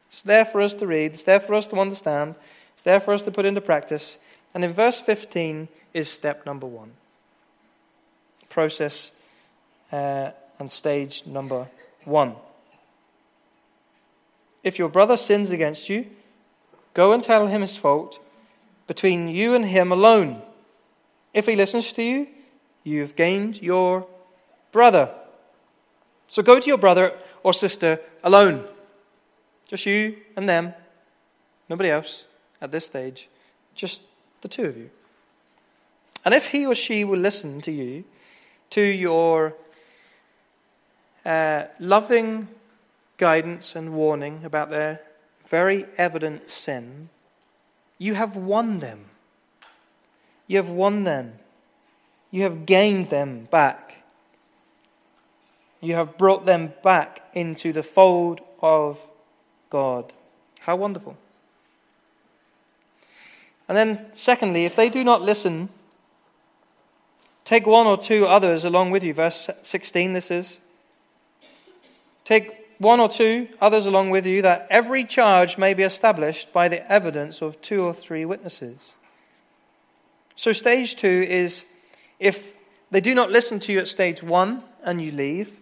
It's 0.08 0.22
there 0.22 0.44
for 0.44 0.60
us 0.60 0.74
to 0.74 0.86
read, 0.86 1.12
it's 1.12 1.24
there 1.24 1.40
for 1.40 1.54
us 1.54 1.66
to 1.68 1.76
understand, 1.78 2.34
it's 2.74 2.82
there 2.82 3.00
for 3.00 3.14
us 3.14 3.22
to 3.22 3.30
put 3.30 3.46
into 3.46 3.60
practice. 3.60 4.18
And 4.54 4.64
in 4.64 4.72
verse 4.72 5.00
15 5.00 5.68
is 5.94 6.08
step 6.08 6.44
number 6.44 6.66
one 6.66 6.92
process 8.48 9.12
uh, 9.92 10.30
and 10.58 10.72
stage 10.72 11.24
number 11.24 11.68
one. 12.04 12.34
If 14.62 14.78
your 14.78 14.88
brother 14.88 15.16
sins 15.16 15.50
against 15.50 15.88
you, 15.88 16.06
go 16.94 17.12
and 17.12 17.22
tell 17.22 17.46
him 17.46 17.62
his 17.62 17.76
fault 17.76 18.18
between 18.86 19.28
you 19.28 19.54
and 19.54 19.64
him 19.64 19.92
alone. 19.92 20.42
If 21.32 21.46
he 21.46 21.56
listens 21.56 21.92
to 21.92 22.02
you, 22.02 22.26
you 22.82 23.00
have 23.02 23.16
gained 23.16 23.62
your 23.62 24.06
brother. 24.72 25.10
So 26.28 26.42
go 26.42 26.60
to 26.60 26.66
your 26.66 26.78
brother 26.78 27.16
or 27.42 27.52
sister 27.52 28.00
alone. 28.22 28.66
Just 29.66 29.86
you 29.86 30.16
and 30.36 30.48
them. 30.48 30.74
Nobody 31.68 31.90
else 31.90 32.24
at 32.60 32.72
this 32.72 32.86
stage. 32.86 33.28
Just 33.74 34.02
the 34.40 34.48
two 34.48 34.64
of 34.64 34.76
you. 34.76 34.90
And 36.24 36.34
if 36.34 36.48
he 36.48 36.66
or 36.66 36.74
she 36.74 37.04
will 37.04 37.18
listen 37.18 37.60
to 37.62 37.72
you, 37.72 38.04
to 38.70 38.80
your 38.80 39.54
uh, 41.24 41.64
loving 41.78 42.48
guidance 43.20 43.76
and 43.76 43.92
warning 43.92 44.40
about 44.44 44.70
their 44.70 45.02
very 45.46 45.84
evident 45.98 46.48
sin, 46.48 47.10
you 47.98 48.14
have 48.14 48.34
won 48.34 48.78
them. 48.78 49.04
You 50.46 50.56
have 50.56 50.70
won 50.70 51.04
them. 51.04 51.34
You 52.30 52.44
have 52.44 52.64
gained 52.64 53.10
them 53.10 53.46
back. 53.50 53.98
You 55.82 55.94
have 55.94 56.16
brought 56.16 56.46
them 56.46 56.72
back 56.82 57.22
into 57.34 57.72
the 57.72 57.82
fold 57.82 58.40
of 58.62 58.98
God. 59.68 60.12
How 60.60 60.76
wonderful. 60.76 61.16
And 63.68 63.76
then, 63.76 64.06
secondly, 64.14 64.64
if 64.64 64.74
they 64.74 64.88
do 64.88 65.04
not 65.04 65.20
listen, 65.20 65.68
take 67.44 67.66
one 67.66 67.86
or 67.86 67.98
two 67.98 68.26
others 68.26 68.64
along 68.64 68.90
with 68.90 69.04
you. 69.04 69.12
Verse 69.12 69.50
16, 69.62 70.14
this 70.14 70.30
is. 70.30 70.60
Take 72.24 72.59
one 72.80 72.98
or 72.98 73.10
two 73.10 73.46
others 73.60 73.84
along 73.84 74.08
with 74.08 74.24
you, 74.24 74.40
that 74.40 74.66
every 74.70 75.04
charge 75.04 75.58
may 75.58 75.74
be 75.74 75.82
established 75.82 76.50
by 76.50 76.66
the 76.66 76.90
evidence 76.90 77.42
of 77.42 77.60
two 77.60 77.82
or 77.82 77.92
three 77.92 78.24
witnesses. 78.24 78.96
So, 80.34 80.54
stage 80.54 80.96
two 80.96 81.26
is 81.28 81.66
if 82.18 82.52
they 82.90 83.02
do 83.02 83.14
not 83.14 83.30
listen 83.30 83.60
to 83.60 83.72
you 83.72 83.80
at 83.80 83.88
stage 83.88 84.22
one 84.22 84.64
and 84.82 85.02
you 85.02 85.12
leave, 85.12 85.52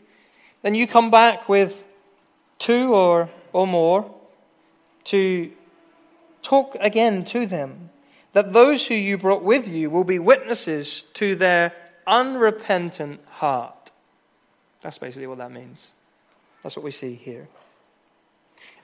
then 0.62 0.76
you 0.76 0.87
come 0.87 1.10
back 1.10 1.48
with 1.48 1.82
two 2.60 2.94
or, 2.94 3.28
or 3.52 3.66
more 3.66 4.14
to 5.04 5.50
talk 6.42 6.76
again 6.78 7.25
to 7.25 7.46
them. 7.46 7.90
That 8.32 8.52
those 8.52 8.87
who 8.87 8.94
you 8.94 9.18
brought 9.18 9.42
with 9.42 9.66
you 9.66 9.90
will 9.90 10.04
be 10.04 10.20
witnesses 10.20 11.02
to 11.14 11.34
their 11.34 11.72
unrepentant 12.06 13.20
heart. 13.26 13.90
That's 14.82 14.98
basically 14.98 15.26
what 15.26 15.38
that 15.38 15.50
means. 15.50 15.90
That's 16.62 16.76
what 16.76 16.84
we 16.84 16.90
see 16.90 17.14
here. 17.14 17.48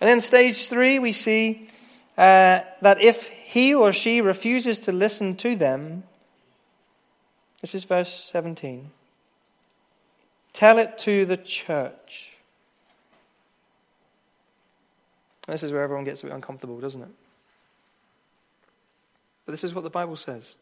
And 0.01 0.09
then, 0.09 0.21
stage 0.21 0.69
three, 0.69 0.99
we 0.99 1.13
see 1.13 1.69
uh, 2.17 2.61
that 2.81 3.01
if 3.01 3.29
he 3.29 3.75
or 3.75 3.93
she 3.93 4.21
refuses 4.21 4.79
to 4.81 4.93
listen 4.93 5.37
to 5.37 5.57
them, 5.57 6.05
this 7.61 7.75
is 7.75 7.85
verse 7.85 8.13
17. 8.25 8.91
Tell 10.53 10.79
it 10.79 10.99
to 10.99 11.25
the 11.25 11.37
church. 11.37 12.35
This 15.47 15.63
is 15.63 15.73
where 15.73 15.83
everyone 15.83 16.05
gets 16.05 16.23
a 16.23 16.27
bit 16.27 16.35
uncomfortable, 16.35 16.81
doesn't 16.81 17.03
it? 17.03 17.09
But 19.45 19.53
this 19.53 19.65
is 19.65 19.75
what 19.75 19.85
the 19.85 19.91
Bible 19.91 20.17
says. 20.17 20.55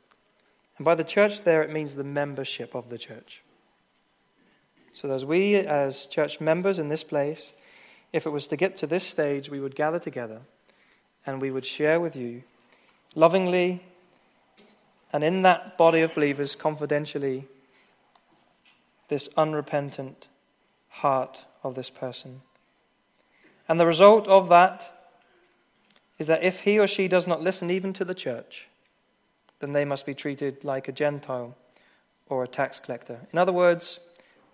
And 0.78 0.84
by 0.84 0.94
the 0.94 1.04
church, 1.04 1.42
there, 1.42 1.62
it 1.62 1.70
means 1.70 1.94
the 1.94 2.04
membership 2.04 2.74
of 2.74 2.88
the 2.88 2.98
church. 2.98 3.42
So, 4.94 5.10
as 5.10 5.24
we, 5.24 5.56
as 5.56 6.06
church 6.06 6.40
members 6.40 6.78
in 6.78 6.88
this 6.88 7.02
place, 7.02 7.52
if 8.12 8.26
it 8.26 8.30
was 8.30 8.46
to 8.48 8.56
get 8.56 8.76
to 8.78 8.86
this 8.86 9.04
stage, 9.04 9.48
we 9.48 9.60
would 9.60 9.74
gather 9.74 9.98
together 9.98 10.40
and 11.24 11.40
we 11.40 11.50
would 11.50 11.64
share 11.64 11.98
with 11.98 12.14
you 12.14 12.42
lovingly 13.14 13.82
and 15.12 15.22
in 15.22 15.42
that 15.42 15.76
body 15.76 16.00
of 16.00 16.14
believers 16.14 16.54
confidentially 16.56 17.46
this 19.08 19.28
unrepentant 19.36 20.26
heart 20.88 21.44
of 21.62 21.74
this 21.74 21.90
person. 21.90 22.40
And 23.68 23.78
the 23.78 23.86
result 23.86 24.26
of 24.26 24.48
that 24.48 24.90
is 26.18 26.26
that 26.26 26.42
if 26.42 26.60
he 26.60 26.78
or 26.78 26.86
she 26.86 27.08
does 27.08 27.26
not 27.26 27.42
listen 27.42 27.70
even 27.70 27.92
to 27.94 28.04
the 28.04 28.14
church, 28.14 28.68
then 29.60 29.72
they 29.72 29.84
must 29.84 30.06
be 30.06 30.14
treated 30.14 30.64
like 30.64 30.88
a 30.88 30.92
Gentile 30.92 31.56
or 32.28 32.42
a 32.42 32.48
tax 32.48 32.80
collector. 32.80 33.20
In 33.32 33.38
other 33.38 33.52
words, 33.52 34.00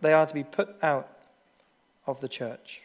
they 0.01 0.13
are 0.13 0.27
to 0.27 0.35
be 0.35 0.45
put 0.45 0.77
out 0.83 1.09
of 2.07 2.21
the 2.21 2.29
church, 2.29 2.83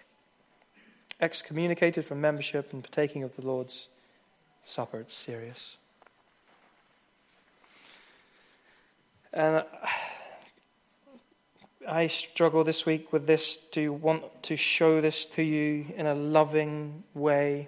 excommunicated 1.19 2.05
from 2.05 2.19
membership 2.21 2.73
and 2.73 2.83
partaking 2.83 3.23
of 3.23 3.35
the 3.35 3.45
Lord's 3.45 3.87
Supper. 4.63 4.99
It's 4.99 5.15
serious. 5.15 5.77
And 9.33 9.57
uh, 9.57 9.63
I 11.87 12.07
struggle 12.07 12.63
this 12.63 12.85
week 12.85 13.11
with 13.11 13.27
this 13.27 13.57
to 13.71 13.91
want 13.91 14.43
to 14.43 14.55
show 14.55 15.01
this 15.01 15.25
to 15.25 15.43
you 15.43 15.87
in 15.97 16.05
a 16.05 16.13
loving 16.13 17.03
way. 17.13 17.67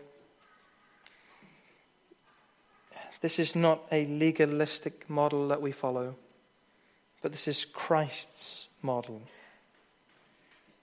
This 3.22 3.40
is 3.40 3.56
not 3.56 3.82
a 3.92 4.06
legalistic 4.06 5.10
model 5.10 5.48
that 5.48 5.62
we 5.62 5.72
follow, 5.72 6.16
but 7.22 7.32
this 7.32 7.48
is 7.48 7.66
Christ's 7.66 8.70
model. 8.86 9.22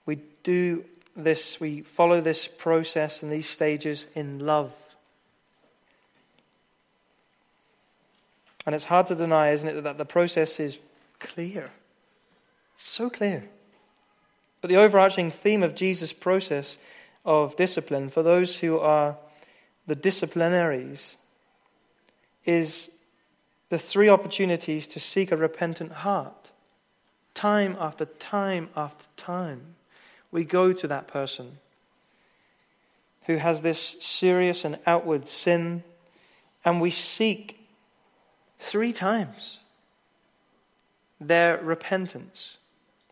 We 0.05 0.19
do 0.43 0.85
this, 1.15 1.59
we 1.59 1.81
follow 1.81 2.21
this 2.21 2.47
process 2.47 3.23
and 3.23 3.31
these 3.31 3.49
stages 3.49 4.07
in 4.15 4.39
love. 4.39 4.71
And 8.65 8.73
it's 8.73 8.85
hard 8.85 9.07
to 9.07 9.15
deny, 9.15 9.51
isn't 9.51 9.67
it, 9.67 9.81
that 9.83 9.97
the 9.97 10.05
process 10.05 10.59
is 10.59 10.79
clear. 11.19 11.71
So 12.77 13.09
clear. 13.09 13.45
But 14.61 14.69
the 14.69 14.77
overarching 14.77 15.31
theme 15.31 15.63
of 15.63 15.75
Jesus' 15.75 16.13
process 16.13 16.77
of 17.25 17.55
discipline 17.55 18.09
for 18.09 18.23
those 18.23 18.57
who 18.57 18.79
are 18.79 19.17
the 19.87 19.95
disciplinaries 19.95 21.17
is 22.45 22.89
the 23.69 23.79
three 23.79 24.07
opportunities 24.07 24.87
to 24.87 24.99
seek 24.99 25.31
a 25.31 25.37
repentant 25.37 25.91
heart. 25.91 26.49
Time 27.33 27.75
after 27.79 28.05
time 28.05 28.69
after 28.75 29.05
time, 29.17 29.75
we 30.31 30.43
go 30.43 30.73
to 30.73 30.87
that 30.87 31.07
person 31.07 31.57
who 33.25 33.37
has 33.37 33.61
this 33.61 33.95
serious 34.01 34.65
and 34.65 34.77
outward 34.85 35.27
sin, 35.27 35.83
and 36.65 36.81
we 36.81 36.91
seek 36.91 37.59
three 38.59 38.93
times 38.93 39.59
their 41.19 41.57
repentance, 41.57 42.57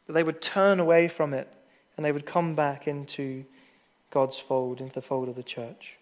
that 0.06 0.14
they 0.14 0.24
would 0.24 0.42
turn 0.42 0.80
away 0.80 1.08
from 1.08 1.34
it 1.34 1.52
and 1.96 2.06
they 2.06 2.12
would 2.12 2.26
come 2.26 2.56
back 2.56 2.88
into 2.88 3.46
God's 4.10 4.38
fold, 4.38 4.82
into 4.82 4.94
the 4.94 5.02
fold 5.02 5.30
of 5.30 5.36
the 5.36 5.44
church. 5.44 5.98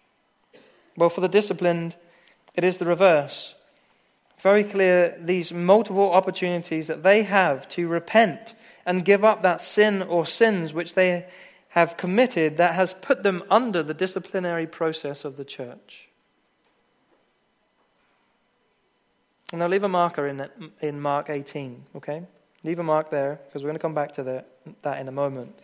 Well, 0.96 1.08
for 1.08 1.20
the 1.20 1.28
disciplined, 1.28 1.96
it 2.54 2.64
is 2.64 2.78
the 2.78 2.84
reverse. 2.84 3.54
Very 4.40 4.64
clear 4.64 5.18
these 5.20 5.52
multiple 5.52 6.10
opportunities 6.12 6.86
that 6.86 7.02
they 7.02 7.24
have 7.24 7.68
to 7.68 7.86
repent 7.88 8.54
and 8.86 9.04
give 9.04 9.22
up 9.22 9.42
that 9.42 9.60
sin 9.60 10.02
or 10.02 10.24
sins 10.24 10.72
which 10.72 10.94
they 10.94 11.26
have 11.70 11.96
committed 11.98 12.56
that 12.56 12.74
has 12.74 12.94
put 12.94 13.22
them 13.22 13.42
under 13.50 13.82
the 13.82 13.92
disciplinary 13.92 14.66
process 14.66 15.24
of 15.24 15.36
the 15.36 15.44
church. 15.44 16.08
And 19.52 19.62
I'll 19.62 19.68
leave 19.68 19.84
a 19.84 19.88
marker 19.88 20.26
in, 20.26 20.48
in 20.80 21.00
Mark 21.00 21.28
18, 21.28 21.84
okay? 21.96 22.22
Leave 22.64 22.78
a 22.78 22.82
mark 22.82 23.10
there 23.10 23.40
because 23.46 23.62
we're 23.62 23.68
going 23.68 23.78
to 23.78 23.82
come 23.82 23.94
back 23.94 24.12
to 24.12 24.22
the, 24.22 24.44
that 24.82 25.00
in 25.00 25.08
a 25.08 25.12
moment. 25.12 25.58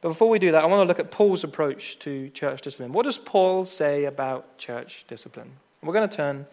But 0.00 0.10
before 0.10 0.28
we 0.28 0.38
do 0.38 0.52
that, 0.52 0.62
I 0.62 0.66
want 0.66 0.82
to 0.82 0.86
look 0.86 1.00
at 1.00 1.10
Paul's 1.10 1.42
approach 1.42 1.98
to 2.00 2.28
church 2.30 2.62
discipline. 2.62 2.92
What 2.92 3.04
does 3.04 3.18
Paul 3.18 3.66
say 3.66 4.04
about 4.04 4.56
church 4.56 5.04
discipline? 5.08 5.50
We're 5.82 5.94
going 5.94 6.08
to 6.08 6.16
turn 6.16 6.46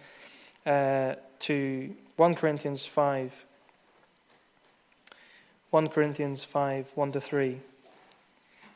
uh, 0.66 1.16
to 1.42 1.94
1 2.16 2.36
Corinthians 2.36 2.86
5. 2.86 3.46
1 5.70 5.90
Corinthians 5.90 6.44
5, 6.44 6.88
1 6.96 7.12
to 7.12 7.22
3. 7.22 7.60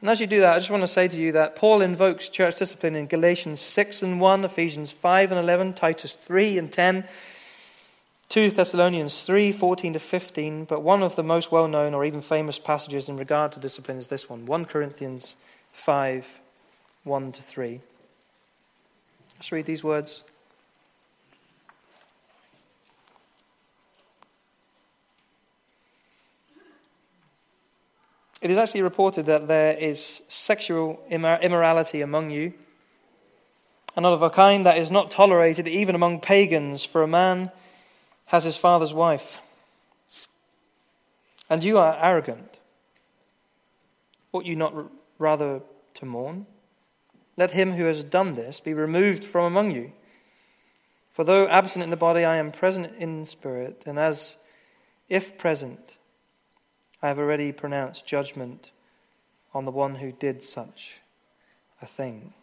And 0.02 0.10
as 0.10 0.20
you 0.20 0.28
do 0.28 0.40
that, 0.42 0.56
I 0.56 0.60
just 0.60 0.72
want 0.72 0.82
to 0.82 0.88
say 0.88 1.08
to 1.08 1.20
you 1.20 1.32
that 1.34 1.56
Paul 1.56 1.82
invokes 1.82 2.28
church 2.28 2.58
discipline 2.58 2.96
in 2.96 3.06
Galatians 3.08 3.62
6 3.62 4.02
and 4.02 4.20
1, 4.20 4.46
Ephesians 4.46 4.92
5 4.92 5.32
and 5.32 5.40
11, 5.40 5.74
Titus 5.74 6.16
3 6.16 6.58
and 6.58 6.72
10, 6.72 7.06
2 8.32 8.50
Thessalonians 8.50 9.24
3 9.24 9.52
14 9.52 9.94
to 9.94 10.00
15, 10.00 10.64
but 10.64 10.82
one 10.82 11.04
of 11.04 11.18
the 11.18 11.24
most 11.24 11.52
well 11.52 11.68
known 11.68 11.94
or 11.94 12.06
even 12.06 12.22
famous 12.22 12.58
passages 12.58 13.10
in 13.10 13.18
regard 13.18 13.52
to 13.52 13.60
discipline 13.60 13.98
is 13.98 14.08
this 14.08 14.30
one 14.30 14.46
1 14.46 14.66
Corinthians 14.66 15.36
5 15.74 16.40
1 17.04 17.32
to 17.34 17.42
3. 17.42 17.82
Let's 19.36 19.52
read 19.52 19.66
these 19.66 19.84
words. 19.84 20.24
It 28.42 28.50
is 28.50 28.58
actually 28.58 28.82
reported 28.82 29.28
that 29.28 29.48
there 29.48 29.74
is 29.74 30.24
sexual 30.28 31.00
immorality 31.10 32.02
among 32.02 32.32
you, 32.32 32.54
and 33.96 34.06
of 34.06 34.22
a 34.22 34.30
kind 34.30 34.66
that 34.66 34.78
is 34.78 34.90
not 34.90 35.12
tolerated 35.12 35.68
even 35.68 35.94
among 35.94 36.22
pagans, 36.22 36.84
for 36.84 37.04
a 37.04 37.08
man 37.08 37.52
has 38.26 38.44
his 38.44 38.58
father's 38.58 38.94
wife. 38.94 39.40
And 41.50 41.64
you 41.64 41.78
are 41.78 41.98
arrogant. 42.02 42.60
Ought 44.32 44.46
you 44.46 44.56
not 44.56 44.74
rather 45.20 45.62
to 45.96 46.06
mourn? 46.06 46.48
Let 47.38 47.52
him 47.52 47.74
who 47.74 47.86
has 47.86 48.04
done 48.04 48.36
this 48.36 48.60
be 48.60 48.74
removed 48.74 49.24
from 49.24 49.46
among 49.46 49.72
you. 49.72 49.92
For 51.12 51.26
though 51.26 51.48
absent 51.48 51.84
in 51.84 51.90
the 51.90 51.98
body, 51.98 52.24
I 52.24 52.38
am 52.38 52.52
present 52.52 52.96
in 52.98 53.26
spirit, 53.26 53.84
and 53.86 54.00
as 54.00 54.38
if 55.10 55.38
present, 55.38 55.98
I 57.02 57.08
have 57.08 57.20
already 57.20 57.52
pronounced 57.52 58.06
judgment 58.06 58.72
on 59.54 59.66
the 59.66 59.72
one 59.72 59.96
who 59.96 60.12
did 60.12 60.44
such 60.44 61.00
a 61.82 61.86
thing. 61.86 62.34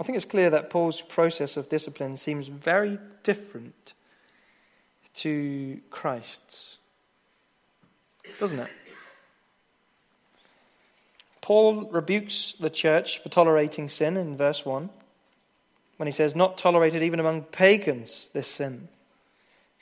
I 0.00 0.04
think 0.04 0.16
it's 0.16 0.24
clear 0.24 0.48
that 0.50 0.70
Paul's 0.70 1.00
process 1.00 1.56
of 1.56 1.68
discipline 1.68 2.16
seems 2.16 2.46
very 2.46 2.98
different 3.22 3.92
to 5.14 5.80
Christ's, 5.90 6.78
doesn't 8.38 8.60
it? 8.60 8.70
Paul 11.40 11.84
rebukes 11.90 12.54
the 12.60 12.70
church 12.70 13.22
for 13.22 13.28
tolerating 13.28 13.88
sin 13.88 14.16
in 14.16 14.36
verse 14.36 14.64
1 14.64 14.90
when 15.96 16.06
he 16.06 16.12
says, 16.12 16.36
Not 16.36 16.58
tolerated 16.58 17.02
even 17.02 17.20
among 17.20 17.42
pagans, 17.44 18.30
this 18.32 18.46
sin. 18.46 18.88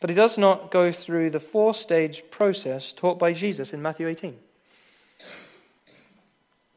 But 0.06 0.10
he 0.10 0.22
does 0.22 0.38
not 0.38 0.70
go 0.70 0.92
through 0.92 1.30
the 1.30 1.40
four 1.40 1.74
stage 1.74 2.22
process 2.30 2.92
taught 2.92 3.18
by 3.18 3.32
Jesus 3.32 3.72
in 3.72 3.82
Matthew 3.82 4.06
18. 4.06 4.38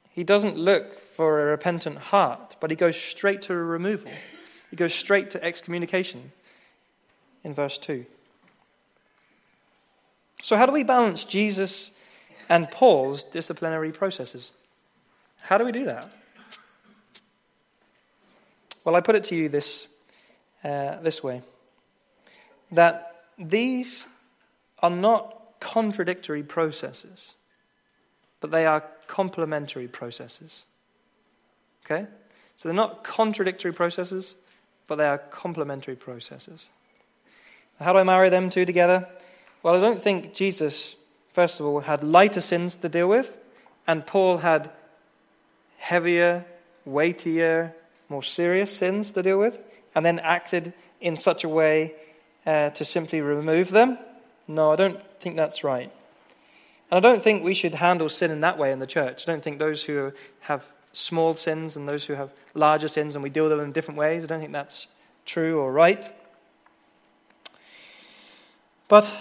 He 0.10 0.24
doesn't 0.24 0.58
look 0.58 1.00
for 1.00 1.40
a 1.40 1.46
repentant 1.52 2.00
heart, 2.00 2.56
but 2.60 2.72
he 2.72 2.76
goes 2.76 3.00
straight 3.00 3.44
to 3.44 3.54
removal. 3.54 4.12
He 4.72 4.76
goes 4.76 4.96
straight 4.96 5.30
to 5.30 5.44
excommunication 5.44 6.32
in 7.44 7.54
verse 7.54 7.78
2. 7.78 8.04
So, 10.42 10.58
how 10.58 10.66
do 10.66 10.72
we 10.72 10.82
balance 10.82 11.24
Jesus 11.24 11.92
and 12.50 12.72
Paul's 12.72 13.22
disciplinary 13.22 13.92
processes? 13.92 14.54
How 15.42 15.60
do 15.60 15.66
we 15.66 15.72
do 15.72 15.86
that? 15.86 16.10
Well, 18.84 18.96
I 18.96 19.02
put 19.02 19.14
it 19.14 19.24
to 19.26 19.36
you 19.36 19.50
this, 19.50 19.86
uh, 20.64 21.00
this 21.02 21.24
way 21.24 21.44
that 22.72 23.09
these 23.40 24.06
are 24.80 24.90
not 24.90 25.36
contradictory 25.60 26.44
processes, 26.44 27.36
but 28.42 28.52
they 28.52 28.66
are 28.66 28.84
complementary 29.08 29.88
processes. 29.88 30.66
Okay? 31.86 32.06
So 32.58 32.70
they're 32.70 32.76
not 32.76 33.04
contradictory 33.04 33.74
processes, 33.74 34.36
but 34.88 34.96
they 34.96 35.06
are 35.06 35.18
complementary 35.18 35.96
processes. 35.96 36.70
How 37.80 37.94
do 37.94 38.00
I 38.00 38.04
marry 38.04 38.30
them 38.30 38.50
two 38.50 38.66
together? 38.66 39.08
Well, 39.64 39.76
I 39.76 39.80
don't 39.80 40.02
think 40.02 40.34
Jesus, 40.34 40.96
first 41.32 41.60
of 41.60 41.66
all, 41.66 41.80
had 41.80 42.04
lighter 42.04 42.42
sins 42.42 42.76
to 42.78 42.90
deal 42.90 43.08
with, 43.08 43.38
and 43.88 44.06
Paul 44.06 44.38
had 44.40 44.70
heavier, 45.78 46.46
weightier, 46.86 47.74
more 48.10 48.24
serious 48.24 48.76
sins 48.76 49.12
to 49.12 49.24
deal 49.24 49.40
with, 49.40 49.60
and 49.96 50.06
then 50.06 50.20
acted 50.20 50.74
in 51.00 51.16
such 51.16 51.44
a 51.44 51.50
way 51.50 51.94
uh, 52.50 52.72
to 52.72 52.84
simply 52.84 53.22
remove 53.22 53.70
them. 53.70 54.00
No, 54.48 54.72
I 54.72 54.76
don't 54.76 55.00
think 55.20 55.36
that's 55.36 55.64
right. 55.64 55.92
And 56.90 56.98
I 56.98 57.00
don't 57.00 57.22
think 57.22 57.44
we 57.44 57.54
should 57.54 57.76
handle 57.76 58.10
sin 58.10 58.32
in 58.32 58.42
that 58.42 58.58
way 58.58 58.72
in 58.72 58.80
the 58.80 58.88
church. 58.88 59.28
I 59.28 59.32
don't 59.32 59.44
think 59.44 59.60
those 59.60 59.84
who 59.84 60.12
have 60.42 60.66
small 60.92 61.36
sins 61.36 61.76
and 61.76 61.88
those 61.88 62.06
who 62.06 62.14
have 62.14 62.32
larger 62.56 62.88
sins, 62.88 63.14
and 63.14 63.22
we 63.22 63.30
deal 63.30 63.44
with 63.44 63.52
them 63.52 63.60
in 63.60 63.72
different 63.72 64.00
ways. 64.00 64.24
I 64.24 64.28
don't 64.28 64.40
think 64.40 64.52
that's 64.52 64.88
true 65.28 65.60
or 65.60 65.72
right. 65.72 66.12
But 68.88 69.14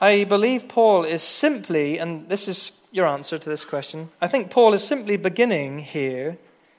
I 0.00 0.22
believe 0.22 0.68
Paul 0.68 1.04
is 1.04 1.24
simply, 1.24 1.98
and 1.98 2.28
this 2.28 2.46
is 2.46 2.70
your 2.92 3.08
answer 3.08 3.36
to 3.36 3.48
this 3.48 3.64
question, 3.64 4.10
I 4.20 4.28
think 4.28 4.48
Paul 4.48 4.74
is 4.74 4.84
simply 4.84 5.16
beginning 5.16 5.80
here 5.80 6.38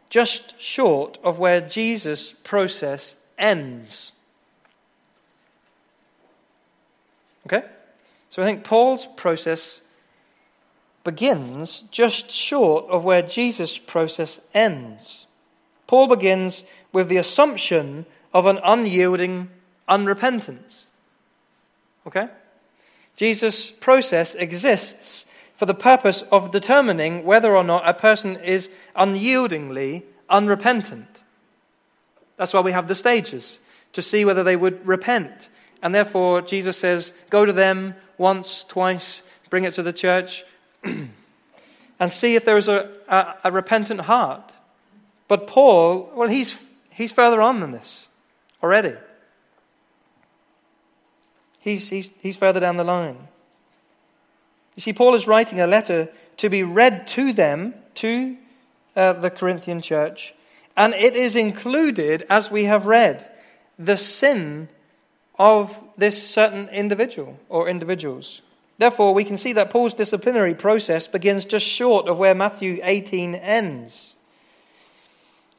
just 0.10 0.62
short 0.62 1.18
of 1.22 1.38
where 1.38 1.60
Jesus' 1.60 2.34
process 2.44 3.18
ends. 3.38 4.14
Okay? 7.46 7.64
So 8.30 8.42
I 8.42 8.46
think 8.46 8.64
Paul's 8.64 9.06
process 9.06 9.82
begins 11.04 11.82
just 11.92 12.30
short 12.30 12.86
of 12.90 13.04
where 13.04 13.22
Jesus' 13.22 13.78
process 13.78 14.40
ends. 14.54 15.26
Paul 15.88 16.08
begins 16.08 16.64
with 16.94 17.10
the 17.10 17.18
assumption 17.18 18.06
of 18.34 18.46
an 18.46 18.60
unyielding 18.64 19.50
unrepentance. 19.90 20.82
Okay? 22.08 22.28
Jesus' 23.18 23.70
process 23.70 24.36
exists 24.36 25.26
for 25.56 25.66
the 25.66 25.74
purpose 25.74 26.24
of 26.32 26.52
determining 26.52 27.24
whether 27.24 27.56
or 27.56 27.64
not 27.64 27.88
a 27.88 27.94
person 27.94 28.36
is 28.38 28.70
unyieldingly 28.96 30.04
unrepentant. 30.30 31.20
That's 32.38 32.54
why 32.54 32.62
we 32.62 32.72
have 32.72 32.88
the 32.88 32.96
stages, 32.96 33.60
to 33.94 34.02
see 34.02 34.26
whether 34.26 34.44
they 34.44 34.56
would 34.56 34.88
repent. 34.88 35.50
And 35.82 35.96
therefore, 35.96 36.42
Jesus 36.42 36.78
says, 36.78 37.14
Go 37.30 37.46
to 37.46 37.54
them 37.54 37.96
once, 38.18 38.64
twice, 38.64 39.24
bring 39.50 39.64
it 39.64 39.74
to 39.74 39.84
the 39.84 39.94
church, 39.94 40.44
and 40.84 42.14
see 42.14 42.36
if 42.36 42.46
there 42.46 42.58
is 42.58 42.68
a, 42.68 42.90
a, 43.08 43.36
a 43.46 43.52
repentant 43.52 44.02
heart. 44.02 44.54
But 45.28 45.48
Paul, 45.48 46.12
well, 46.14 46.28
he's, 46.28 46.56
he's 46.92 47.12
further 47.12 47.42
on 47.42 47.60
than 47.60 47.72
this 47.72 48.08
already. 48.62 48.96
He's, 51.60 51.90
he's, 51.90 52.12
he's 52.20 52.38
further 52.38 52.60
down 52.60 52.78
the 52.78 52.84
line. 52.84 53.28
You 54.76 54.82
see, 54.82 54.94
Paul 54.94 55.16
is 55.16 55.28
writing 55.28 55.60
a 55.60 55.68
letter 55.68 56.10
to 56.38 56.50
be 56.50 56.64
read 56.64 57.06
to 57.08 57.34
them, 57.34 57.76
to 57.96 58.38
uh, 58.96 59.14
the 59.14 59.30
Corinthian 59.30 59.82
church, 59.82 60.34
and 60.76 60.94
it 60.94 61.16
is 61.16 61.36
included, 61.36 62.26
as 62.30 62.50
we 62.50 62.64
have 62.66 62.88
read, 62.88 63.30
the 63.78 63.98
sin 63.98 64.70
of 65.42 65.78
this 65.98 66.22
certain 66.22 66.70
individual 66.70 67.38
or 67.50 67.68
individuals. 67.68 68.44
Therefore, 68.78 69.16
we 69.16 69.24
can 69.24 69.38
see 69.38 69.54
that 69.54 69.72
Paul's 69.72 69.96
disciplinary 69.96 70.54
process 70.54 71.08
begins 71.08 71.46
just 71.46 71.66
short 71.66 72.08
of 72.08 72.20
where 72.20 72.36
Matthew 72.36 72.80
18 72.84 73.34
ends. 73.34 74.14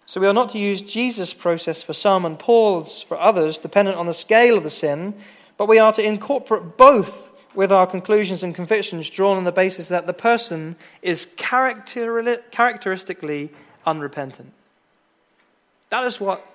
So 0.06 0.20
we 0.20 0.28
are 0.28 0.32
not 0.32 0.50
to 0.50 0.58
use 0.58 0.82
Jesus' 0.82 1.34
process 1.34 1.82
for 1.82 1.94
some 1.94 2.24
and 2.24 2.38
Paul's 2.38 3.02
for 3.02 3.18
others, 3.18 3.58
dependent 3.58 3.96
on 3.96 4.06
the 4.06 4.14
scale 4.14 4.56
of 4.56 4.62
the 4.62 4.70
sin, 4.70 5.14
but 5.56 5.66
we 5.66 5.80
are 5.80 5.92
to 5.94 6.02
incorporate 6.02 6.76
both 6.76 7.30
with 7.52 7.72
our 7.72 7.88
conclusions 7.88 8.44
and 8.44 8.54
convictions 8.54 9.10
drawn 9.10 9.36
on 9.36 9.42
the 9.42 9.50
basis 9.50 9.88
that 9.88 10.06
the 10.06 10.12
person 10.12 10.76
is 11.02 11.26
characteristically 11.36 13.50
unrepentant. 13.84 14.52
That 15.90 16.04
is 16.04 16.20
what 16.20 16.46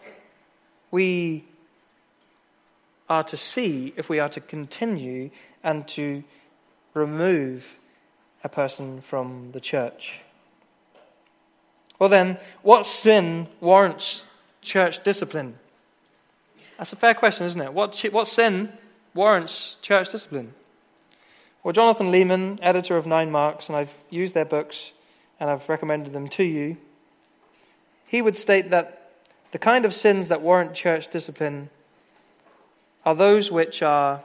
we 0.92 1.44
are 3.10 3.24
to 3.24 3.38
see 3.38 3.94
if 3.96 4.10
we 4.10 4.20
are 4.20 4.30
to 4.30 4.42
continue 4.42 5.30
and 5.64 5.88
to 5.88 6.24
remove 6.94 7.78
a 8.44 8.50
person 8.50 9.02
from 9.02 9.52
the 9.52 9.60
church. 9.60 10.20
Well, 12.00 12.10
then, 12.10 12.38
what 12.62 12.86
sin 12.86 13.48
warrants 13.60 14.26
church 14.62 15.04
discipline? 15.04 15.58
That's 16.78 16.94
a 16.94 16.98
fair 16.98 17.14
question, 17.14 17.46
isn't 17.46 17.62
it? 17.62 17.74
What, 17.74 18.00
what 18.12 18.28
sin 18.28 18.72
warrants 19.14 19.78
church 19.82 20.12
discipline? 20.12 20.54
Well, 21.64 21.74
Jonathan 21.74 22.12
Leeman, 22.12 22.60
editor 22.62 22.98
of 22.98 23.08
Nine 23.08 23.32
Marks, 23.32 23.68
and 23.68 23.76
I've 23.76 23.96
used 24.10 24.34
their 24.34 24.46
books 24.46 24.92
and 25.40 25.50
I've 25.50 25.68
recommended 25.68 26.14
them 26.14 26.28
to 26.30 26.44
you, 26.44 26.78
he 28.06 28.22
would 28.22 28.38
state 28.38 28.70
that 28.70 29.12
the 29.52 29.60
kind 29.60 29.86
of 29.86 29.94
sins 29.94 30.28
that 30.30 30.42
warrant 30.42 30.74
church 30.74 31.10
discipline 31.10 31.70
are 33.08 33.16
those 33.16 33.50
which 33.50 33.82
are, 33.82 34.22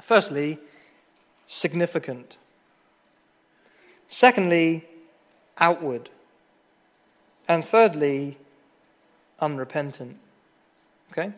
firstly, 0.00 0.56
significant. 1.48 2.36
Secondly, 4.08 4.84
outward. 5.58 6.08
And 7.48 7.64
thirdly, 7.64 8.38
unrepentant. 9.40 10.16
Okay? 11.10 11.32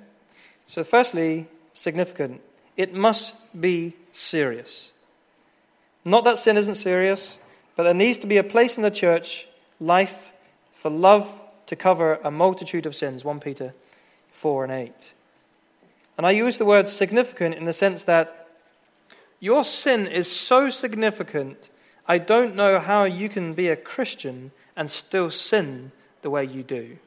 So, 0.66 0.84
firstly, 0.84 1.48
significant. 1.72 2.42
It 2.76 2.92
must 2.92 3.36
be 3.58 3.96
serious. 4.12 4.92
Not 6.04 6.24
that 6.24 6.36
sin 6.36 6.58
isn't 6.58 6.74
serious, 6.74 7.38
but 7.74 7.84
there 7.84 7.94
needs 7.94 8.18
to 8.18 8.26
be 8.26 8.36
a 8.36 8.44
place 8.44 8.76
in 8.76 8.82
the 8.82 8.90
church 8.90 9.46
life 9.80 10.30
for 10.74 10.90
love 10.90 11.26
to 11.68 11.74
cover 11.74 12.16
a 12.22 12.30
multitude 12.30 12.84
of 12.84 12.94
sins. 12.94 13.24
1 13.24 13.40
Peter 13.40 13.72
4 14.32 14.64
and 14.64 14.72
8. 14.74 15.12
And 16.20 16.26
I 16.26 16.32
use 16.32 16.58
the 16.58 16.66
word 16.66 16.90
significant 16.90 17.54
in 17.54 17.64
the 17.64 17.72
sense 17.72 18.04
that 18.04 18.46
your 19.38 19.64
sin 19.64 20.06
is 20.06 20.30
so 20.30 20.68
significant, 20.68 21.70
I 22.06 22.18
don't 22.18 22.54
know 22.54 22.78
how 22.78 23.04
you 23.04 23.30
can 23.30 23.54
be 23.54 23.68
a 23.68 23.74
Christian 23.74 24.50
and 24.76 24.90
still 24.90 25.30
sin 25.30 25.92
the 26.20 26.28
way 26.28 26.44
you 26.44 26.62
do. 26.62 26.98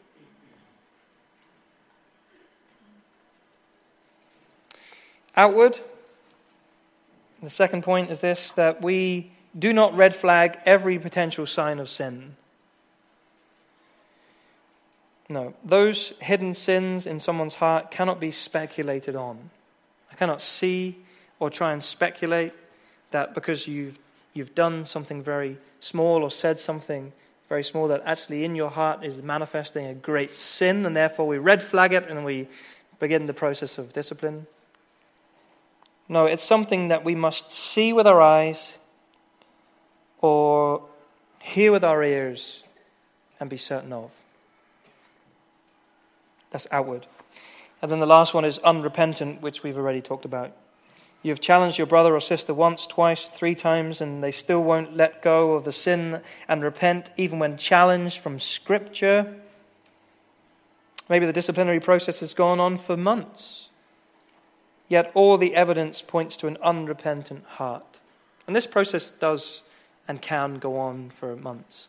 Outward, 5.37 5.77
the 7.43 7.51
second 7.51 7.83
point 7.83 8.09
is 8.09 8.19
this 8.19 8.51
that 8.53 8.81
we 8.81 9.31
do 9.55 9.73
not 9.73 9.95
red 9.95 10.15
flag 10.15 10.57
every 10.65 10.97
potential 10.97 11.45
sign 11.45 11.77
of 11.77 11.87
sin. 11.87 12.35
No, 15.29 15.53
those 15.63 16.13
hidden 16.19 16.53
sins 16.53 17.07
in 17.07 17.19
someone's 17.19 17.55
heart 17.55 17.91
cannot 17.91 18.19
be 18.19 18.31
speculated 18.31 19.15
on. 19.15 19.49
I 20.11 20.15
cannot 20.15 20.41
see 20.41 20.97
or 21.39 21.49
try 21.49 21.71
and 21.71 21.83
speculate 21.83 22.53
that 23.11 23.33
because 23.33 23.67
you've, 23.67 23.97
you've 24.33 24.53
done 24.53 24.85
something 24.85 25.23
very 25.23 25.57
small 25.79 26.23
or 26.23 26.31
said 26.31 26.59
something 26.59 27.13
very 27.49 27.63
small, 27.63 27.87
that 27.87 28.01
actually 28.05 28.43
in 28.43 28.55
your 28.55 28.69
heart 28.69 29.03
is 29.03 29.21
manifesting 29.21 29.85
a 29.85 29.93
great 29.93 30.31
sin, 30.31 30.85
and 30.85 30.95
therefore 30.95 31.27
we 31.27 31.37
red 31.37 31.61
flag 31.61 31.93
it 31.93 32.09
and 32.09 32.25
we 32.25 32.47
begin 32.99 33.27
the 33.27 33.33
process 33.33 33.77
of 33.77 33.93
discipline. 33.93 34.47
No, 36.07 36.25
it's 36.25 36.45
something 36.45 36.87
that 36.87 37.03
we 37.03 37.15
must 37.15 37.51
see 37.51 37.93
with 37.93 38.07
our 38.07 38.21
eyes 38.21 38.77
or 40.19 40.83
hear 41.39 41.71
with 41.71 41.83
our 41.83 42.03
ears 42.03 42.63
and 43.39 43.49
be 43.49 43.57
certain 43.57 43.93
of. 43.93 44.09
That's 46.53 46.67
outward. 46.71 47.07
And 47.81 47.91
then 47.91 47.99
the 47.99 48.05
last 48.05 48.33
one 48.33 48.45
is 48.45 48.59
unrepentant, 48.59 49.41
which 49.41 49.63
we've 49.63 49.75
already 49.75 50.01
talked 50.01 50.23
about. 50.23 50.53
You've 51.23 51.41
challenged 51.41 51.77
your 51.77 51.87
brother 51.87 52.15
or 52.15 52.21
sister 52.21 52.53
once, 52.53 52.85
twice, 52.85 53.27
three 53.27 53.55
times, 53.55 53.99
and 54.01 54.23
they 54.23 54.31
still 54.31 54.63
won't 54.63 54.95
let 54.95 55.21
go 55.21 55.53
of 55.53 55.65
the 55.65 55.71
sin 55.71 56.21
and 56.47 56.63
repent, 56.63 57.09
even 57.17 57.39
when 57.39 57.57
challenged 57.57 58.19
from 58.19 58.39
Scripture. 58.39 59.35
Maybe 61.09 61.25
the 61.25 61.33
disciplinary 61.33 61.79
process 61.79 62.19
has 62.19 62.33
gone 62.33 62.59
on 62.59 62.77
for 62.77 62.95
months. 62.95 63.69
Yet 64.87 65.11
all 65.13 65.37
the 65.37 65.55
evidence 65.55 66.01
points 66.01 66.37
to 66.37 66.47
an 66.47 66.57
unrepentant 66.61 67.45
heart. 67.45 67.99
And 68.45 68.55
this 68.55 68.67
process 68.67 69.09
does 69.09 69.61
and 70.07 70.21
can 70.21 70.55
go 70.59 70.77
on 70.77 71.11
for 71.15 71.35
months. 71.35 71.87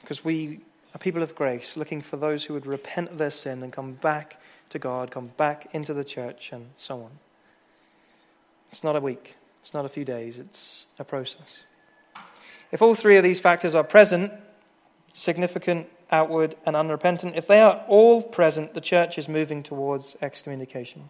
Because 0.00 0.24
we 0.24 0.60
a 0.94 0.98
people 0.98 1.22
of 1.22 1.34
grace, 1.34 1.76
looking 1.76 2.00
for 2.00 2.16
those 2.16 2.44
who 2.44 2.54
would 2.54 2.66
repent 2.66 3.10
of 3.10 3.18
their 3.18 3.30
sin 3.30 3.62
and 3.62 3.72
come 3.72 3.92
back 3.92 4.40
to 4.70 4.78
God, 4.78 5.10
come 5.10 5.32
back 5.36 5.68
into 5.72 5.94
the 5.94 6.04
church, 6.04 6.50
and 6.52 6.70
so 6.76 7.02
on. 7.02 7.10
It's 8.70 8.84
not 8.84 8.96
a 8.96 9.00
week, 9.00 9.36
it's 9.62 9.74
not 9.74 9.84
a 9.84 9.88
few 9.88 10.04
days, 10.04 10.38
it's 10.38 10.86
a 10.98 11.04
process. 11.04 11.64
If 12.70 12.82
all 12.82 12.94
three 12.94 13.16
of 13.16 13.22
these 13.22 13.40
factors 13.40 13.74
are 13.74 13.84
present, 13.84 14.32
significant, 15.14 15.88
outward, 16.10 16.54
and 16.66 16.76
unrepentant, 16.76 17.36
if 17.36 17.46
they 17.46 17.60
are 17.60 17.84
all 17.88 18.22
present, 18.22 18.74
the 18.74 18.80
church 18.80 19.18
is 19.18 19.28
moving 19.28 19.62
towards 19.62 20.16
excommunication. 20.20 21.08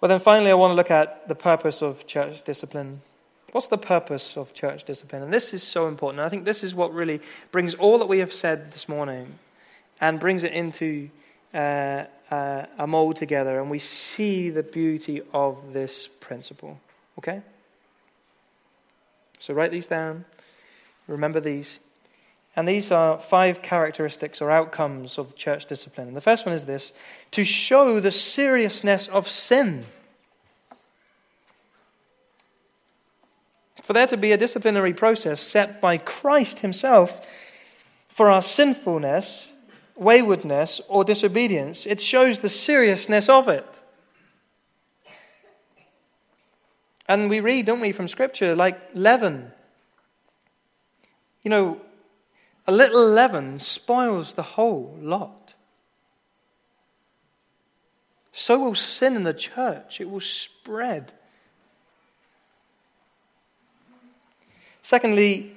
Well, 0.00 0.08
then 0.08 0.18
finally, 0.18 0.50
I 0.50 0.54
want 0.54 0.72
to 0.72 0.74
look 0.74 0.90
at 0.90 1.28
the 1.28 1.36
purpose 1.36 1.80
of 1.80 2.08
church 2.08 2.42
discipline. 2.42 3.02
What's 3.52 3.66
the 3.66 3.78
purpose 3.78 4.36
of 4.36 4.54
church 4.54 4.84
discipline? 4.84 5.22
And 5.22 5.32
this 5.32 5.52
is 5.52 5.62
so 5.62 5.86
important. 5.86 6.20
I 6.20 6.28
think 6.30 6.44
this 6.44 6.64
is 6.64 6.74
what 6.74 6.92
really 6.92 7.20
brings 7.50 7.74
all 7.74 7.98
that 7.98 8.08
we 8.08 8.18
have 8.18 8.32
said 8.32 8.72
this 8.72 8.88
morning 8.88 9.38
and 10.00 10.18
brings 10.18 10.42
it 10.42 10.52
into 10.52 11.10
uh, 11.52 12.04
uh, 12.30 12.64
a 12.78 12.86
mold 12.86 13.16
together, 13.16 13.60
and 13.60 13.70
we 13.70 13.78
see 13.78 14.48
the 14.48 14.62
beauty 14.62 15.20
of 15.34 15.74
this 15.74 16.08
principle. 16.08 16.80
Okay? 17.18 17.42
So 19.38 19.52
write 19.52 19.70
these 19.70 19.86
down. 19.86 20.24
Remember 21.06 21.38
these. 21.38 21.78
And 22.56 22.66
these 22.66 22.90
are 22.90 23.18
five 23.18 23.60
characteristics 23.60 24.40
or 24.40 24.50
outcomes 24.50 25.18
of 25.18 25.34
church 25.36 25.66
discipline. 25.66 26.08
And 26.08 26.16
the 26.16 26.22
first 26.22 26.46
one 26.46 26.54
is 26.54 26.64
this 26.64 26.92
to 27.32 27.44
show 27.44 28.00
the 28.00 28.10
seriousness 28.10 29.08
of 29.08 29.28
sin. 29.28 29.84
For 33.82 33.92
there 33.92 34.06
to 34.06 34.16
be 34.16 34.30
a 34.30 34.36
disciplinary 34.36 34.94
process 34.94 35.40
set 35.40 35.80
by 35.80 35.98
Christ 35.98 36.60
Himself 36.60 37.26
for 38.08 38.30
our 38.30 38.40
sinfulness, 38.40 39.52
waywardness, 39.96 40.80
or 40.88 41.04
disobedience, 41.04 41.84
it 41.84 42.00
shows 42.00 42.38
the 42.38 42.48
seriousness 42.48 43.28
of 43.28 43.48
it. 43.48 43.80
And 47.08 47.28
we 47.28 47.40
read, 47.40 47.66
don't 47.66 47.80
we, 47.80 47.90
from 47.90 48.06
Scripture, 48.06 48.54
like 48.54 48.80
leaven. 48.94 49.50
You 51.42 51.50
know, 51.50 51.80
a 52.68 52.72
little 52.72 53.04
leaven 53.04 53.58
spoils 53.58 54.34
the 54.34 54.42
whole 54.42 54.96
lot. 55.00 55.54
So 58.30 58.60
will 58.60 58.76
sin 58.76 59.16
in 59.16 59.24
the 59.24 59.34
church, 59.34 60.00
it 60.00 60.08
will 60.08 60.20
spread. 60.20 61.12
Secondly, 64.82 65.56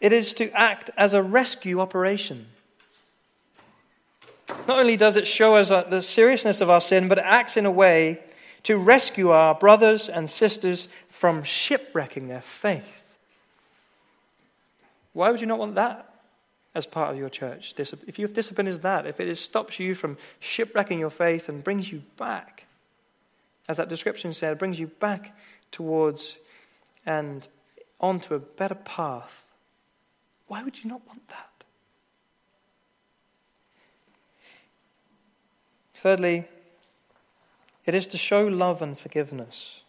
it 0.00 0.12
is 0.12 0.34
to 0.34 0.50
act 0.50 0.90
as 0.96 1.14
a 1.14 1.22
rescue 1.22 1.80
operation. 1.80 2.46
Not 4.48 4.78
only 4.78 4.96
does 4.96 5.16
it 5.16 5.26
show 5.26 5.54
us 5.54 5.70
uh, 5.70 5.82
the 5.82 6.02
seriousness 6.02 6.60
of 6.60 6.70
our 6.70 6.80
sin, 6.80 7.08
but 7.08 7.18
it 7.18 7.24
acts 7.24 7.56
in 7.56 7.66
a 7.66 7.70
way 7.70 8.20
to 8.64 8.76
rescue 8.76 9.30
our 9.30 9.54
brothers 9.54 10.08
and 10.08 10.30
sisters 10.30 10.88
from 11.08 11.42
shipwrecking 11.42 12.28
their 12.28 12.40
faith. 12.40 13.16
Why 15.12 15.30
would 15.30 15.40
you 15.40 15.46
not 15.46 15.58
want 15.58 15.76
that 15.76 16.12
as 16.74 16.84
part 16.84 17.10
of 17.10 17.16
your 17.16 17.28
church? 17.28 17.74
If 17.78 18.18
your 18.18 18.28
discipline 18.28 18.66
is 18.66 18.80
that, 18.80 19.06
if 19.06 19.20
it 19.20 19.34
stops 19.36 19.78
you 19.78 19.94
from 19.94 20.18
shipwrecking 20.40 20.98
your 20.98 21.10
faith 21.10 21.48
and 21.48 21.64
brings 21.64 21.90
you 21.90 22.02
back, 22.18 22.64
as 23.68 23.78
that 23.78 23.88
description 23.88 24.32
said, 24.32 24.58
brings 24.58 24.78
you 24.78 24.88
back 24.88 25.36
towards 25.72 26.36
and 27.06 27.48
onto 28.00 28.34
a 28.34 28.38
better 28.38 28.74
path, 28.74 29.44
why 30.48 30.62
would 30.62 30.82
you 30.82 30.90
not 30.90 31.06
want 31.06 31.26
that? 31.28 31.64
Thirdly, 35.94 36.44
it 37.86 37.94
is 37.94 38.06
to 38.08 38.18
show 38.18 38.46
love 38.46 38.82
and 38.82 38.98
forgiveness. 38.98 39.82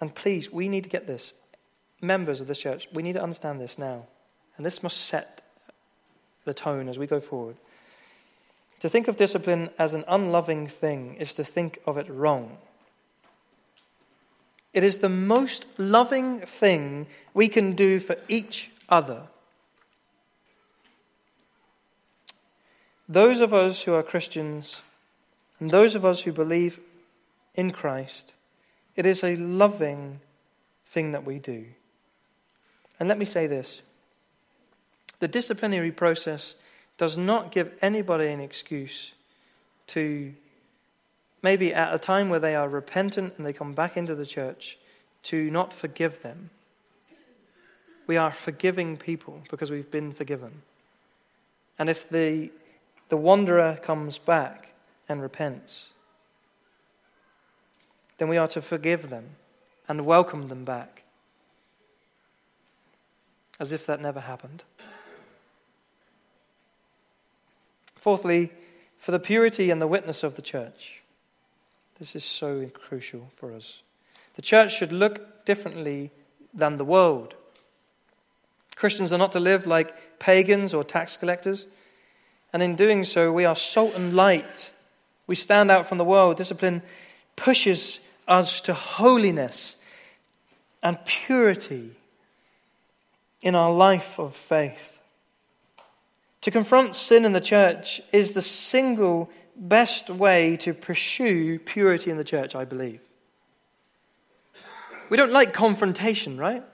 And 0.00 0.14
please, 0.14 0.50
we 0.50 0.68
need 0.68 0.84
to 0.84 0.90
get 0.90 1.06
this. 1.06 1.34
Members 2.00 2.40
of 2.40 2.46
this 2.46 2.58
church, 2.58 2.88
we 2.92 3.02
need 3.02 3.12
to 3.12 3.22
understand 3.22 3.60
this 3.60 3.76
now. 3.76 4.06
And 4.56 4.64
this 4.64 4.82
must 4.82 4.96
set 4.96 5.42
the 6.44 6.54
tone 6.54 6.88
as 6.88 6.98
we 6.98 7.06
go 7.06 7.20
forward. 7.20 7.56
To 8.80 8.88
think 8.88 9.08
of 9.08 9.16
discipline 9.16 9.68
as 9.78 9.92
an 9.92 10.04
unloving 10.08 10.66
thing 10.66 11.16
is 11.16 11.34
to 11.34 11.44
think 11.44 11.80
of 11.86 11.98
it 11.98 12.08
wrong. 12.08 12.56
It 14.72 14.84
is 14.84 14.98
the 14.98 15.08
most 15.08 15.66
loving 15.78 16.40
thing 16.40 17.06
we 17.34 17.48
can 17.48 17.72
do 17.72 17.98
for 17.98 18.16
each 18.28 18.70
other. 18.88 19.22
Those 23.08 23.40
of 23.40 23.52
us 23.52 23.82
who 23.82 23.94
are 23.94 24.04
Christians 24.04 24.82
and 25.58 25.70
those 25.70 25.94
of 25.94 26.04
us 26.04 26.20
who 26.20 26.32
believe 26.32 26.78
in 27.56 27.72
Christ, 27.72 28.32
it 28.94 29.04
is 29.04 29.24
a 29.24 29.36
loving 29.36 30.20
thing 30.86 31.12
that 31.12 31.24
we 31.24 31.38
do. 31.38 31.66
And 33.00 33.08
let 33.08 33.18
me 33.18 33.24
say 33.24 33.46
this 33.46 33.82
the 35.18 35.28
disciplinary 35.28 35.90
process 35.90 36.54
does 36.98 37.16
not 37.16 37.52
give 37.52 37.72
anybody 37.82 38.28
an 38.28 38.40
excuse 38.40 39.12
to 39.88 40.34
maybe 41.42 41.72
at 41.72 41.94
a 41.94 41.98
time 41.98 42.28
where 42.28 42.40
they 42.40 42.54
are 42.54 42.68
repentant 42.68 43.34
and 43.36 43.46
they 43.46 43.52
come 43.52 43.72
back 43.72 43.96
into 43.96 44.14
the 44.14 44.26
church 44.26 44.78
to 45.24 45.50
not 45.50 45.72
forgive 45.72 46.22
them. 46.22 46.50
We 48.06 48.16
are 48.16 48.32
forgiving 48.32 48.96
people 48.96 49.42
because 49.50 49.70
we've 49.70 49.90
been 49.90 50.12
forgiven. 50.12 50.62
And 51.78 51.88
if 51.88 52.08
the, 52.08 52.50
the 53.08 53.16
wanderer 53.16 53.78
comes 53.82 54.18
back 54.18 54.72
and 55.08 55.22
repents, 55.22 55.88
then 58.18 58.28
we 58.28 58.36
are 58.36 58.48
to 58.48 58.60
forgive 58.60 59.10
them 59.10 59.36
and 59.88 60.04
welcome 60.04 60.48
them 60.48 60.64
back 60.64 61.04
as 63.58 63.72
if 63.72 63.86
that 63.86 64.00
never 64.00 64.20
happened. 64.20 64.64
Fourthly, 67.94 68.50
for 68.98 69.12
the 69.12 69.20
purity 69.20 69.70
and 69.70 69.80
the 69.80 69.86
witness 69.86 70.22
of 70.22 70.36
the 70.36 70.42
church. 70.42 70.99
This 72.00 72.16
is 72.16 72.24
so 72.24 72.66
crucial 72.72 73.28
for 73.36 73.52
us. 73.52 73.82
The 74.34 74.42
church 74.42 74.74
should 74.74 74.90
look 74.90 75.44
differently 75.44 76.10
than 76.54 76.78
the 76.78 76.84
world. 76.84 77.34
Christians 78.74 79.12
are 79.12 79.18
not 79.18 79.32
to 79.32 79.40
live 79.40 79.66
like 79.66 80.18
pagans 80.18 80.72
or 80.72 80.82
tax 80.82 81.18
collectors. 81.18 81.66
And 82.54 82.62
in 82.62 82.74
doing 82.74 83.04
so, 83.04 83.30
we 83.30 83.44
are 83.44 83.54
salt 83.54 83.94
and 83.94 84.14
light. 84.14 84.70
We 85.26 85.34
stand 85.34 85.70
out 85.70 85.86
from 85.86 85.98
the 85.98 86.04
world. 86.04 86.38
Discipline 86.38 86.80
pushes 87.36 88.00
us 88.26 88.62
to 88.62 88.72
holiness 88.72 89.76
and 90.82 91.04
purity 91.04 91.90
in 93.42 93.54
our 93.54 93.70
life 93.70 94.18
of 94.18 94.34
faith. 94.34 94.98
To 96.40 96.50
confront 96.50 96.96
sin 96.96 97.26
in 97.26 97.34
the 97.34 97.40
church 97.42 98.00
is 98.10 98.32
the 98.32 98.40
single 98.40 99.30
best 99.60 100.08
way 100.08 100.56
to 100.56 100.72
pursue 100.72 101.58
purity 101.58 102.10
in 102.10 102.16
the 102.16 102.24
church, 102.24 102.56
I 102.56 102.64
believe. 102.64 103.00
We 105.10 105.16
don't 105.16 105.32
like 105.32 105.52
confrontation, 105.52 106.38
right? 106.38 106.64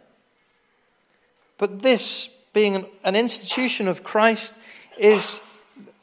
But 1.59 1.83
this, 1.83 2.29
being 2.53 2.87
an, 3.03 3.17
institution 3.17 3.89
of 3.89 4.05
Christ, 4.05 4.55
is, 4.99 5.41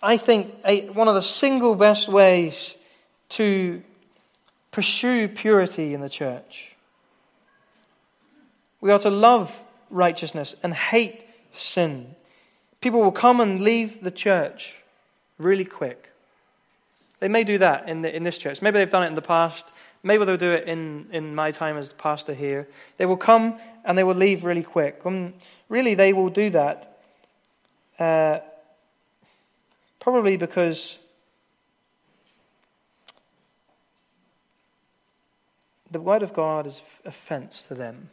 I 0.02 0.18
think, 0.18 0.54
a, 0.66 0.90
one 0.90 1.08
of 1.08 1.16
the 1.16 1.22
single 1.22 1.76
best 1.76 2.10
ways 2.10 2.76
to 3.30 3.82
pursue 4.72 5.28
purity 5.28 5.94
in 5.94 6.02
the 6.02 6.10
church. 6.10 6.72
We 8.82 8.92
are 8.92 9.00
to 9.00 9.10
love 9.10 9.62
righteousness 9.90 10.56
and 10.64 10.74
hate 10.74 11.24
sin. 11.54 12.16
People 12.82 13.02
will 13.02 13.12
come 13.12 13.40
and 13.40 13.62
leave 13.62 14.02
the 14.02 14.12
church 14.12 14.82
really 15.38 15.66
quick. 15.66 16.13
They 17.24 17.30
may 17.30 17.46
do 17.46 17.58
that 17.60 17.88
in, 17.88 18.02
the, 18.02 18.14
in 18.14 18.24
this 18.24 18.38
church. 18.38 18.62
Maybe 18.62 18.80
they've 18.80 18.92
done 18.92 19.04
it 19.04 19.08
in 19.08 19.16
the 19.16 19.22
past. 19.22 19.66
Maybe 20.04 20.26
they'll 20.26 20.36
do 20.36 20.52
it 20.52 20.68
in, 20.68 21.08
in 21.14 21.34
my 21.34 21.52
time 21.52 21.78
as 21.78 21.94
pastor 21.94 22.34
here. 22.34 22.68
They 22.98 23.06
will 23.06 23.16
come 23.16 23.60
and 23.86 23.98
they 23.98 24.04
will 24.04 24.14
leave 24.14 24.44
really 24.44 24.62
quick. 24.62 25.00
Um, 25.06 25.34
really, 25.70 25.94
they 25.94 26.12
will 26.12 26.28
do 26.28 26.50
that 26.50 27.00
uh, 27.98 28.40
probably 30.02 30.36
because 30.36 31.00
the 35.92 36.02
Word 36.02 36.24
of 36.24 36.34
God 36.34 36.68
is 36.68 36.82
offense 37.06 37.64
to 37.64 37.74
them, 37.74 38.10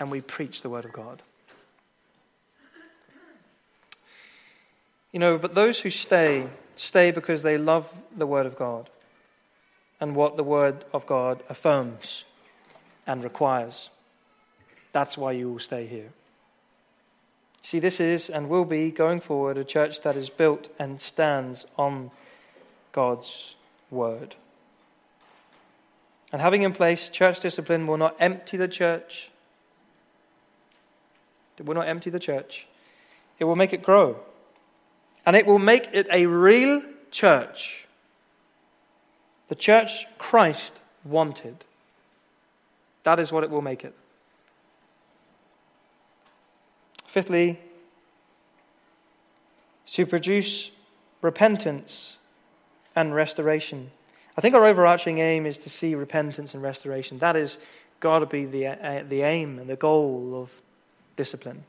and 0.00 0.10
we 0.10 0.20
preach 0.20 0.62
the 0.62 0.68
Word 0.68 0.84
of 0.84 0.92
God. 0.92 1.22
You 5.12 5.20
know, 5.20 5.38
but 5.38 5.54
those 5.54 5.78
who 5.78 5.90
stay, 5.90 6.48
stay 6.76 7.10
because 7.10 7.42
they 7.42 7.56
love 7.56 7.92
the 8.16 8.26
Word 8.26 8.46
of 8.46 8.56
God 8.56 8.90
and 10.00 10.14
what 10.14 10.36
the 10.36 10.44
Word 10.44 10.84
of 10.92 11.06
God 11.06 11.42
affirms 11.48 12.24
and 13.06 13.22
requires. 13.22 13.90
That's 14.92 15.18
why 15.18 15.32
you 15.32 15.50
will 15.52 15.58
stay 15.58 15.86
here. 15.86 16.10
See, 17.62 17.78
this 17.78 17.98
is 17.98 18.28
and 18.28 18.48
will 18.48 18.66
be, 18.66 18.90
going 18.90 19.20
forward, 19.20 19.56
a 19.56 19.64
church 19.64 20.02
that 20.02 20.16
is 20.16 20.28
built 20.28 20.68
and 20.78 21.00
stands 21.00 21.64
on 21.78 22.10
God's 22.92 23.54
Word. 23.90 24.34
And 26.30 26.42
having 26.42 26.62
in 26.62 26.72
place 26.72 27.08
church 27.08 27.40
discipline 27.40 27.86
will 27.86 27.96
not 27.96 28.16
empty 28.18 28.56
the 28.56 28.68
church. 28.68 29.30
It 31.58 31.64
will 31.64 31.74
not 31.74 31.88
empty 31.88 32.10
the 32.10 32.18
church. 32.18 32.66
It 33.38 33.44
will 33.44 33.56
make 33.56 33.72
it 33.72 33.82
grow. 33.82 34.16
And 35.26 35.36
it 35.36 35.46
will 35.46 35.58
make 35.58 35.88
it 35.92 36.06
a 36.12 36.26
real 36.26 36.82
church. 37.10 37.86
The 39.48 39.54
church 39.54 40.06
Christ 40.18 40.80
wanted. 41.04 41.64
That 43.04 43.20
is 43.20 43.32
what 43.32 43.44
it 43.44 43.50
will 43.50 43.62
make 43.62 43.84
it. 43.84 43.94
Fifthly, 47.06 47.60
to 49.92 50.04
produce 50.04 50.70
repentance 51.22 52.18
and 52.96 53.14
restoration. 53.14 53.92
I 54.36 54.40
think 54.40 54.54
our 54.54 54.64
overarching 54.66 55.18
aim 55.18 55.46
is 55.46 55.58
to 55.58 55.70
see 55.70 55.94
repentance 55.94 56.54
and 56.54 56.62
restoration. 56.62 57.18
That 57.18 57.36
is 57.36 57.58
got 58.00 58.18
to 58.18 58.26
be 58.26 58.44
the, 58.44 58.66
uh, 58.66 59.04
the 59.08 59.22
aim 59.22 59.58
and 59.58 59.70
the 59.70 59.76
goal 59.76 60.32
of 60.34 60.60
discipline. 61.14 61.62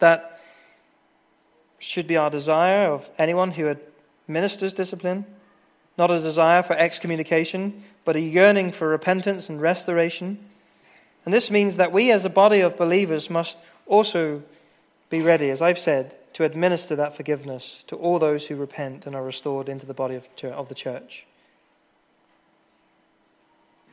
That 0.00 0.33
should 1.84 2.06
be 2.06 2.16
our 2.16 2.30
desire 2.30 2.88
of 2.88 3.08
anyone 3.18 3.52
who 3.52 3.76
administers 4.28 4.72
discipline. 4.72 5.24
Not 5.96 6.10
a 6.10 6.20
desire 6.20 6.62
for 6.62 6.74
excommunication, 6.74 7.84
but 8.04 8.16
a 8.16 8.20
yearning 8.20 8.72
for 8.72 8.88
repentance 8.88 9.48
and 9.48 9.60
restoration. 9.60 10.38
And 11.24 11.32
this 11.32 11.50
means 11.50 11.76
that 11.76 11.92
we, 11.92 12.10
as 12.10 12.24
a 12.24 12.30
body 12.30 12.60
of 12.60 12.76
believers, 12.76 13.30
must 13.30 13.58
also 13.86 14.42
be 15.08 15.22
ready, 15.22 15.50
as 15.50 15.62
I've 15.62 15.78
said, 15.78 16.16
to 16.34 16.44
administer 16.44 16.96
that 16.96 17.16
forgiveness 17.16 17.84
to 17.86 17.96
all 17.96 18.18
those 18.18 18.48
who 18.48 18.56
repent 18.56 19.06
and 19.06 19.14
are 19.14 19.22
restored 19.22 19.68
into 19.68 19.86
the 19.86 19.94
body 19.94 20.20
of 20.42 20.68
the 20.68 20.74
church. 20.74 21.26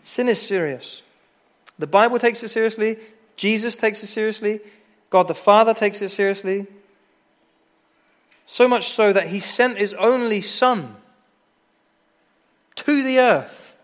Sin 0.04 0.28
is 0.28 0.42
serious. 0.42 1.04
The 1.78 1.88
Bible 1.88 2.18
takes 2.18 2.42
it 2.42 2.50
seriously, 2.50 2.98
Jesus 3.38 3.76
takes 3.76 4.02
it 4.02 4.08
seriously, 4.08 4.60
God 5.10 5.28
the 5.28 5.36
Father 5.36 5.74
takes 5.74 6.02
it 6.02 6.10
seriously. 6.10 6.68
So 8.46 8.68
much 8.68 8.90
so 8.90 9.14
that 9.14 9.28
he 9.28 9.40
sent 9.40 9.78
his 9.78 9.94
only 9.94 10.42
Son 10.42 10.96
to 12.76 13.04
the 13.04 13.20
earth 13.20 13.76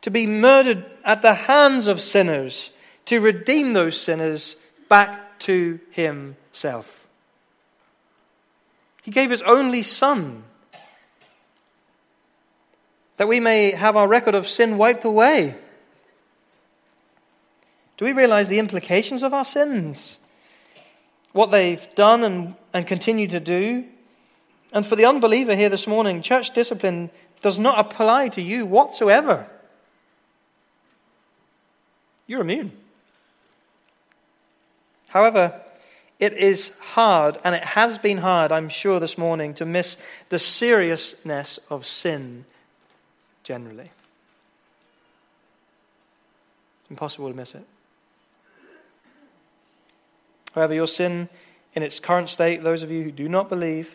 to 0.00 0.10
be 0.10 0.26
murdered 0.26 0.84
at 1.04 1.22
the 1.22 1.34
hands 1.34 1.86
of 1.86 2.00
sinners 2.00 2.72
to 3.06 3.20
redeem 3.20 3.72
those 3.72 4.00
sinners 4.00 4.56
back 4.88 5.38
to 5.40 5.80
himself. 5.90 7.06
He 9.02 9.10
gave 9.10 9.30
his 9.30 9.42
only 9.42 9.82
Son 9.82 10.44
that 13.16 13.28
we 13.28 13.40
may 13.40 13.72
have 13.72 13.96
our 13.96 14.08
record 14.08 14.34
of 14.34 14.48
sin 14.48 14.78
wiped 14.78 15.04
away. 15.04 15.56
Do 17.96 18.04
we 18.04 18.12
realize 18.12 18.48
the 18.48 18.58
implications 18.58 19.22
of 19.22 19.34
our 19.34 19.44
sins? 19.44 20.18
What 21.32 21.50
they've 21.50 21.94
done 21.94 22.24
and, 22.24 22.54
and 22.72 22.86
continue 22.86 23.28
to 23.28 23.40
do? 23.40 23.84
And 24.72 24.86
for 24.86 24.96
the 24.96 25.04
unbeliever 25.04 25.54
here 25.54 25.68
this 25.68 25.86
morning, 25.86 26.22
church 26.22 26.52
discipline 26.52 27.10
does 27.42 27.58
not 27.58 27.78
apply 27.78 28.28
to 28.30 28.42
you 28.42 28.64
whatsoever. 28.64 29.46
You're 32.26 32.40
immune. 32.40 32.72
However, 35.08 35.60
it 36.18 36.32
is 36.34 36.70
hard, 36.80 37.36
and 37.44 37.54
it 37.54 37.64
has 37.64 37.98
been 37.98 38.18
hard, 38.18 38.52
I'm 38.52 38.68
sure, 38.68 39.00
this 39.00 39.18
morning 39.18 39.52
to 39.54 39.66
miss 39.66 39.98
the 40.28 40.38
seriousness 40.38 41.58
of 41.68 41.84
sin 41.84 42.44
generally. 43.42 43.90
It's 46.80 46.90
impossible 46.90 47.28
to 47.28 47.34
miss 47.34 47.54
it. 47.54 47.66
However, 50.54 50.74
your 50.74 50.86
sin 50.86 51.28
in 51.74 51.82
its 51.82 52.00
current 52.00 52.28
state, 52.28 52.62
those 52.62 52.82
of 52.82 52.90
you 52.90 53.02
who 53.02 53.10
do 53.10 53.28
not 53.28 53.48
believe, 53.48 53.94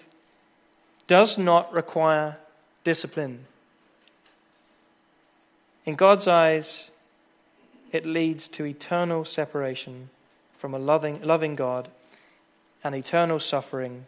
does 1.08 1.38
not 1.38 1.72
require 1.72 2.38
discipline. 2.84 3.46
In 5.86 5.96
God's 5.96 6.28
eyes, 6.28 6.90
it 7.92 8.06
leads 8.06 8.48
to 8.50 8.66
eternal 8.66 9.24
separation 9.24 10.10
from 10.58 10.74
a 10.74 10.80
loving, 10.80 11.22
loving 11.22 11.56
God 11.56 11.90
and 12.84 12.96
eternal 12.96 13.40
suffering 13.40 14.06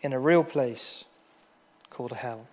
in 0.00 0.12
a 0.12 0.20
real 0.20 0.44
place 0.44 1.04
called 1.90 2.12
hell. 2.12 2.46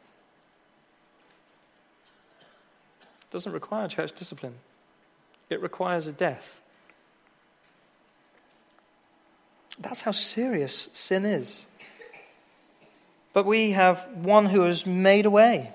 It 3.21 3.32
doesn't 3.32 3.51
require 3.51 3.88
church 3.88 4.13
discipline, 4.13 4.56
it 5.49 5.62
requires 5.62 6.08
a 6.08 6.13
death. 6.13 6.61
That's 9.79 10.01
how 10.01 10.12
serious 10.12 10.89
sin 10.93 11.25
is. 11.25 11.65
But 13.34 13.45
we 13.45 13.71
have 13.71 14.07
one 14.13 14.47
who 14.47 14.62
has 14.62 14.86
made 14.86 15.25
a 15.25 15.31
way. 15.31 15.71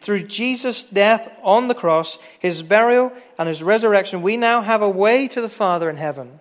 Through 0.00 0.26
Jesus' 0.26 0.82
death 0.82 1.30
on 1.42 1.68
the 1.68 1.74
cross, 1.74 2.18
his 2.40 2.62
burial, 2.62 3.12
and 3.38 3.48
his 3.48 3.62
resurrection, 3.62 4.22
we 4.22 4.36
now 4.36 4.60
have 4.60 4.82
a 4.82 4.88
way 4.88 5.28
to 5.28 5.40
the 5.40 5.48
Father 5.48 5.88
in 5.88 5.96
heaven. 5.96 6.40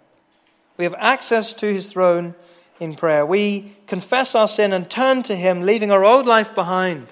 We 0.78 0.86
have 0.86 0.96
access 0.98 1.54
to 1.56 1.72
his 1.72 1.92
throne 1.92 2.34
in 2.80 2.96
prayer. 2.96 3.24
We 3.24 3.76
confess 3.86 4.34
our 4.34 4.48
sin 4.48 4.74
and 4.74 4.90
turn 4.90 5.22
to 5.24 5.36
him, 5.36 5.62
leaving 5.62 5.92
our 5.92 6.04
old 6.04 6.26
life 6.26 6.56
behind. 6.56 7.08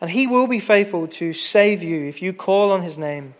And 0.00 0.08
he 0.08 0.28
will 0.28 0.46
be 0.46 0.60
faithful 0.60 1.08
to 1.08 1.32
save 1.32 1.82
you 1.82 2.04
if 2.04 2.22
you 2.22 2.32
call 2.32 2.70
on 2.70 2.82
his 2.82 2.96
name. 2.96 3.34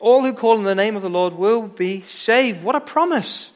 All 0.00 0.22
who 0.22 0.32
call 0.32 0.58
on 0.58 0.64
the 0.64 0.74
name 0.74 0.96
of 0.96 1.02
the 1.02 1.10
Lord 1.10 1.34
will 1.34 1.62
be 1.62 2.02
saved. 2.02 2.62
What 2.62 2.76
a 2.76 2.80
promise! 2.80 3.50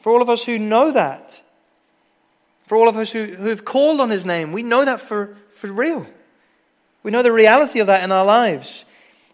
For 0.00 0.12
all 0.12 0.22
of 0.22 0.28
us 0.28 0.42
who 0.42 0.58
know 0.58 0.90
that, 0.92 1.40
for 2.66 2.76
all 2.76 2.88
of 2.88 2.96
us 2.96 3.10
who, 3.10 3.26
who 3.26 3.48
have 3.48 3.64
called 3.64 4.00
on 4.00 4.10
his 4.10 4.26
name, 4.26 4.52
we 4.52 4.62
know 4.62 4.84
that 4.84 5.00
for, 5.00 5.36
for 5.54 5.72
real. 5.72 6.06
We 7.02 7.10
know 7.10 7.22
the 7.22 7.32
reality 7.32 7.80
of 7.80 7.86
that 7.86 8.02
in 8.02 8.12
our 8.12 8.24
lives. 8.24 8.84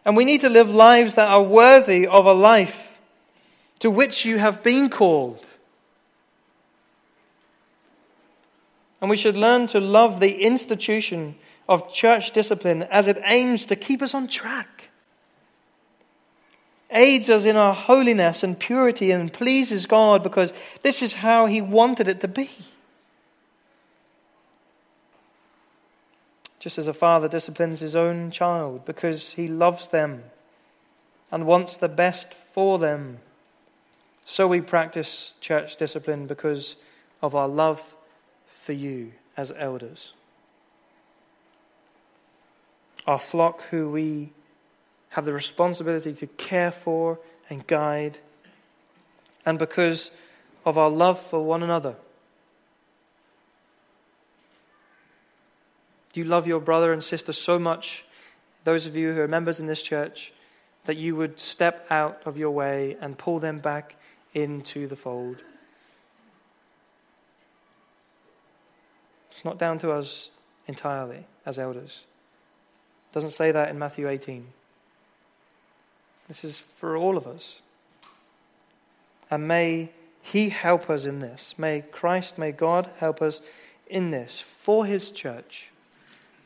And 0.04 0.16
we 0.16 0.24
need 0.24 0.42
to 0.42 0.48
live 0.48 0.70
lives 0.70 1.14
that 1.14 1.28
are 1.28 1.42
worthy 1.42 2.06
of 2.06 2.26
a 2.26 2.32
life 2.32 2.98
to 3.80 3.90
which 3.90 4.24
you 4.24 4.38
have 4.38 4.62
been 4.62 4.88
called. 4.88 5.44
And 9.00 9.08
we 9.08 9.16
should 9.16 9.36
learn 9.36 9.66
to 9.68 9.80
love 9.80 10.20
the 10.20 10.42
institution 10.42 11.36
of 11.68 11.92
church 11.92 12.32
discipline 12.32 12.84
as 12.84 13.08
it 13.08 13.20
aims 13.24 13.66
to 13.66 13.76
keep 13.76 14.00
us 14.00 14.14
on 14.14 14.26
track, 14.26 14.90
aids 16.90 17.28
us 17.28 17.44
in 17.44 17.56
our 17.56 17.74
holiness 17.74 18.42
and 18.42 18.58
purity, 18.58 19.10
and 19.10 19.32
pleases 19.32 19.86
God 19.86 20.22
because 20.22 20.52
this 20.82 21.02
is 21.02 21.14
how 21.14 21.46
He 21.46 21.60
wanted 21.60 22.08
it 22.08 22.20
to 22.20 22.28
be. 22.28 22.50
Just 26.58 26.78
as 26.78 26.88
a 26.88 26.94
father 26.94 27.28
disciplines 27.28 27.80
his 27.80 27.94
own 27.94 28.30
child 28.30 28.84
because 28.84 29.34
he 29.34 29.46
loves 29.46 29.88
them 29.88 30.24
and 31.30 31.46
wants 31.46 31.76
the 31.76 31.88
best 31.88 32.34
for 32.34 32.78
them, 32.78 33.18
so 34.24 34.48
we 34.48 34.60
practice 34.60 35.34
church 35.40 35.76
discipline 35.76 36.26
because 36.26 36.74
of 37.22 37.34
our 37.34 37.48
love 37.48 37.94
for 38.62 38.72
you 38.72 39.12
as 39.36 39.52
elders. 39.56 40.12
Our 43.08 43.18
flock, 43.18 43.62
who 43.70 43.90
we 43.90 44.32
have 45.08 45.24
the 45.24 45.32
responsibility 45.32 46.12
to 46.12 46.26
care 46.26 46.70
for 46.70 47.18
and 47.48 47.66
guide, 47.66 48.18
and 49.46 49.58
because 49.58 50.10
of 50.66 50.76
our 50.76 50.90
love 50.90 51.18
for 51.18 51.42
one 51.42 51.62
another. 51.62 51.96
You 56.12 56.24
love 56.24 56.46
your 56.46 56.60
brother 56.60 56.92
and 56.92 57.02
sister 57.02 57.32
so 57.32 57.58
much, 57.58 58.04
those 58.64 58.84
of 58.84 58.94
you 58.94 59.14
who 59.14 59.22
are 59.22 59.28
members 59.28 59.58
in 59.58 59.66
this 59.66 59.82
church, 59.82 60.34
that 60.84 60.98
you 60.98 61.16
would 61.16 61.40
step 61.40 61.86
out 61.88 62.20
of 62.26 62.36
your 62.36 62.50
way 62.50 62.98
and 63.00 63.16
pull 63.16 63.38
them 63.38 63.58
back 63.58 63.96
into 64.34 64.86
the 64.86 64.96
fold? 64.96 65.38
It's 69.30 69.46
not 69.46 69.58
down 69.58 69.78
to 69.78 69.92
us 69.92 70.32
entirely 70.66 71.24
as 71.46 71.58
elders. 71.58 72.02
Doesn't 73.12 73.30
say 73.30 73.50
that 73.52 73.68
in 73.68 73.78
Matthew 73.78 74.08
18. 74.08 74.46
This 76.28 76.44
is 76.44 76.60
for 76.78 76.96
all 76.96 77.16
of 77.16 77.26
us. 77.26 77.56
And 79.30 79.48
may 79.48 79.90
He 80.22 80.50
help 80.50 80.90
us 80.90 81.04
in 81.04 81.20
this. 81.20 81.54
May 81.56 81.82
Christ, 81.90 82.38
may 82.38 82.52
God 82.52 82.90
help 82.98 83.22
us 83.22 83.40
in 83.86 84.10
this 84.10 84.40
for 84.40 84.84
His 84.84 85.10
church 85.10 85.70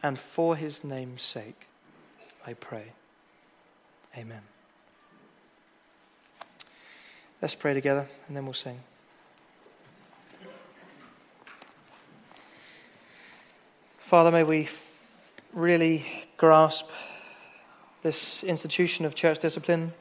and 0.03 0.19
for 0.19 0.57
his 0.57 0.83
name's 0.83 1.23
sake, 1.23 1.69
I 2.47 2.55
pray. 2.55 2.93
Amen. 4.17 4.43
Let's 7.41 7.55
pray 7.55 7.75
together 7.75 8.07
and 8.27 8.37
then 8.37 8.45
we'll 8.45 8.55
sing. 8.55 8.81
Father, 13.99 14.31
may 14.31 14.43
we 14.43 14.69
really 15.53 16.07
grasp 16.37 16.89
this 18.03 18.43
institution 18.43 19.05
of 19.05 19.15
church 19.15 19.39
discipline. 19.39 19.93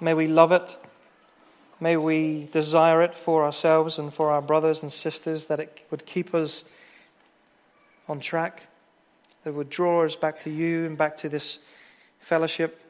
May 0.00 0.14
we 0.14 0.26
love 0.26 0.52
it. 0.52 0.76
May 1.80 1.96
we 1.96 2.48
desire 2.52 3.02
it 3.02 3.14
for 3.14 3.44
ourselves 3.44 3.98
and 3.98 4.12
for 4.12 4.30
our 4.30 4.42
brothers 4.42 4.82
and 4.82 4.90
sisters, 4.90 5.46
that 5.46 5.60
it 5.60 5.86
would 5.90 6.06
keep 6.06 6.34
us 6.34 6.64
on 8.08 8.20
track 8.20 8.64
that 9.44 9.52
would 9.52 9.70
draw 9.70 10.04
us 10.04 10.16
back 10.16 10.40
to 10.40 10.50
you 10.50 10.86
and 10.86 10.96
back 10.96 11.16
to 11.18 11.28
this 11.28 11.58
fellowship, 12.18 12.80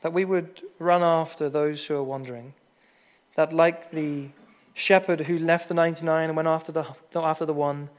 that 0.00 0.12
we 0.12 0.24
would 0.24 0.62
run 0.78 1.02
after 1.02 1.48
those 1.48 1.84
who 1.84 1.94
are 1.94 2.02
wandering, 2.02 2.54
that 3.36 3.52
like 3.52 3.90
the 3.92 4.28
shepherd 4.74 5.20
who 5.20 5.38
left 5.38 5.68
the 5.68 5.74
99 5.74 6.30
and 6.30 6.36
went 6.36 6.48
after 6.48 6.72
the, 6.72 6.86
after 7.14 7.44
the 7.44 7.52
one, 7.52 7.90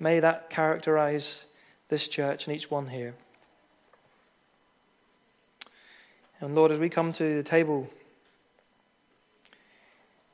may 0.00 0.18
that 0.18 0.48
characterize 0.48 1.44
this 1.88 2.08
church 2.08 2.46
and 2.46 2.56
each 2.56 2.70
one 2.70 2.88
here. 2.88 3.14
And 6.40 6.54
Lord, 6.54 6.72
as 6.72 6.78
we 6.78 6.88
come 6.88 7.12
to 7.12 7.36
the 7.36 7.42
table, 7.42 7.88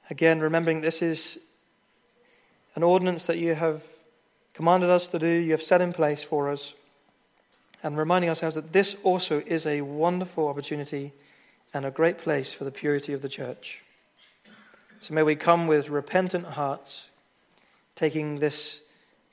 again, 0.09 0.41
remembering 0.41 0.81
this 0.81 1.03
is 1.03 1.39
an 2.75 2.83
ordinance 2.83 3.27
that 3.27 3.39
you 3.39 3.55
have 3.55 3.83
commanded 4.55 4.89
us 4.89 5.09
to 5.09 5.19
do, 5.19 5.27
you 5.27 5.53
have 5.53 5.63
set 5.63 5.81
in 5.81 5.93
place 5.93 6.23
for 6.23 6.51
us 6.51 6.75
and 7.83 7.97
reminding 7.97 8.29
ourselves 8.29 8.55
that 8.55 8.73
this 8.73 8.97
also 9.03 9.43
is 9.47 9.67
a 9.67 9.83
wonderful 9.83 10.49
opportunity 10.49 11.13
and 11.75 11.85
a 11.85 11.91
great 11.91 12.19
place 12.19 12.53
for 12.53 12.65
the 12.65 12.71
purity 12.71 13.13
of 13.13 13.23
the 13.23 13.29
church. 13.29 13.83
So 15.01 15.15
may 15.15 15.23
we 15.23 15.37
come 15.37 15.67
with 15.67 15.91
repentant 15.91 16.45
hearts, 16.45 17.07
taking 17.95 18.39
this 18.41 18.81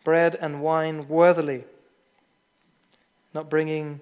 bread 0.04 0.36
and 0.40 0.62
wine 0.62 1.08
worthily, 1.08 1.64
not 3.36 3.50
bringing 3.50 4.02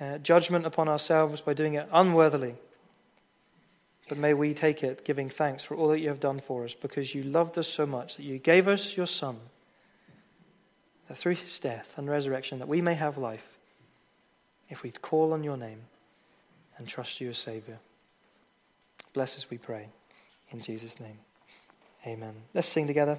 uh, 0.00 0.18
judgment 0.18 0.66
upon 0.66 0.88
ourselves 0.88 1.40
by 1.40 1.54
doing 1.54 1.74
it 1.74 1.88
unworthily. 1.92 2.56
But 4.08 4.18
may 4.18 4.34
we 4.34 4.54
take 4.54 4.82
it 4.82 5.04
giving 5.04 5.30
thanks 5.30 5.64
for 5.64 5.74
all 5.74 5.88
that 5.88 6.00
you 6.00 6.08
have 6.08 6.20
done 6.20 6.40
for 6.40 6.64
us 6.64 6.74
because 6.74 7.14
you 7.14 7.22
loved 7.22 7.56
us 7.58 7.66
so 7.66 7.86
much 7.86 8.16
that 8.16 8.22
you 8.22 8.38
gave 8.38 8.68
us 8.68 8.96
your 8.96 9.06
Son 9.06 9.38
that 11.08 11.16
through 11.16 11.34
his 11.34 11.58
death 11.58 11.94
and 11.96 12.08
resurrection 12.08 12.58
that 12.58 12.68
we 12.68 12.80
may 12.80 12.94
have 12.94 13.16
life 13.16 13.56
if 14.68 14.82
we 14.82 14.90
call 14.90 15.32
on 15.32 15.44
your 15.44 15.56
name 15.56 15.80
and 16.78 16.86
trust 16.86 17.20
you 17.20 17.30
as 17.30 17.38
Savior. 17.38 17.78
Bless 19.12 19.36
us, 19.36 19.48
we 19.50 19.58
pray. 19.58 19.88
In 20.50 20.60
Jesus' 20.60 21.00
name. 21.00 21.18
Amen. 22.06 22.34
Let's 22.54 22.68
sing 22.68 22.86
together. 22.86 23.18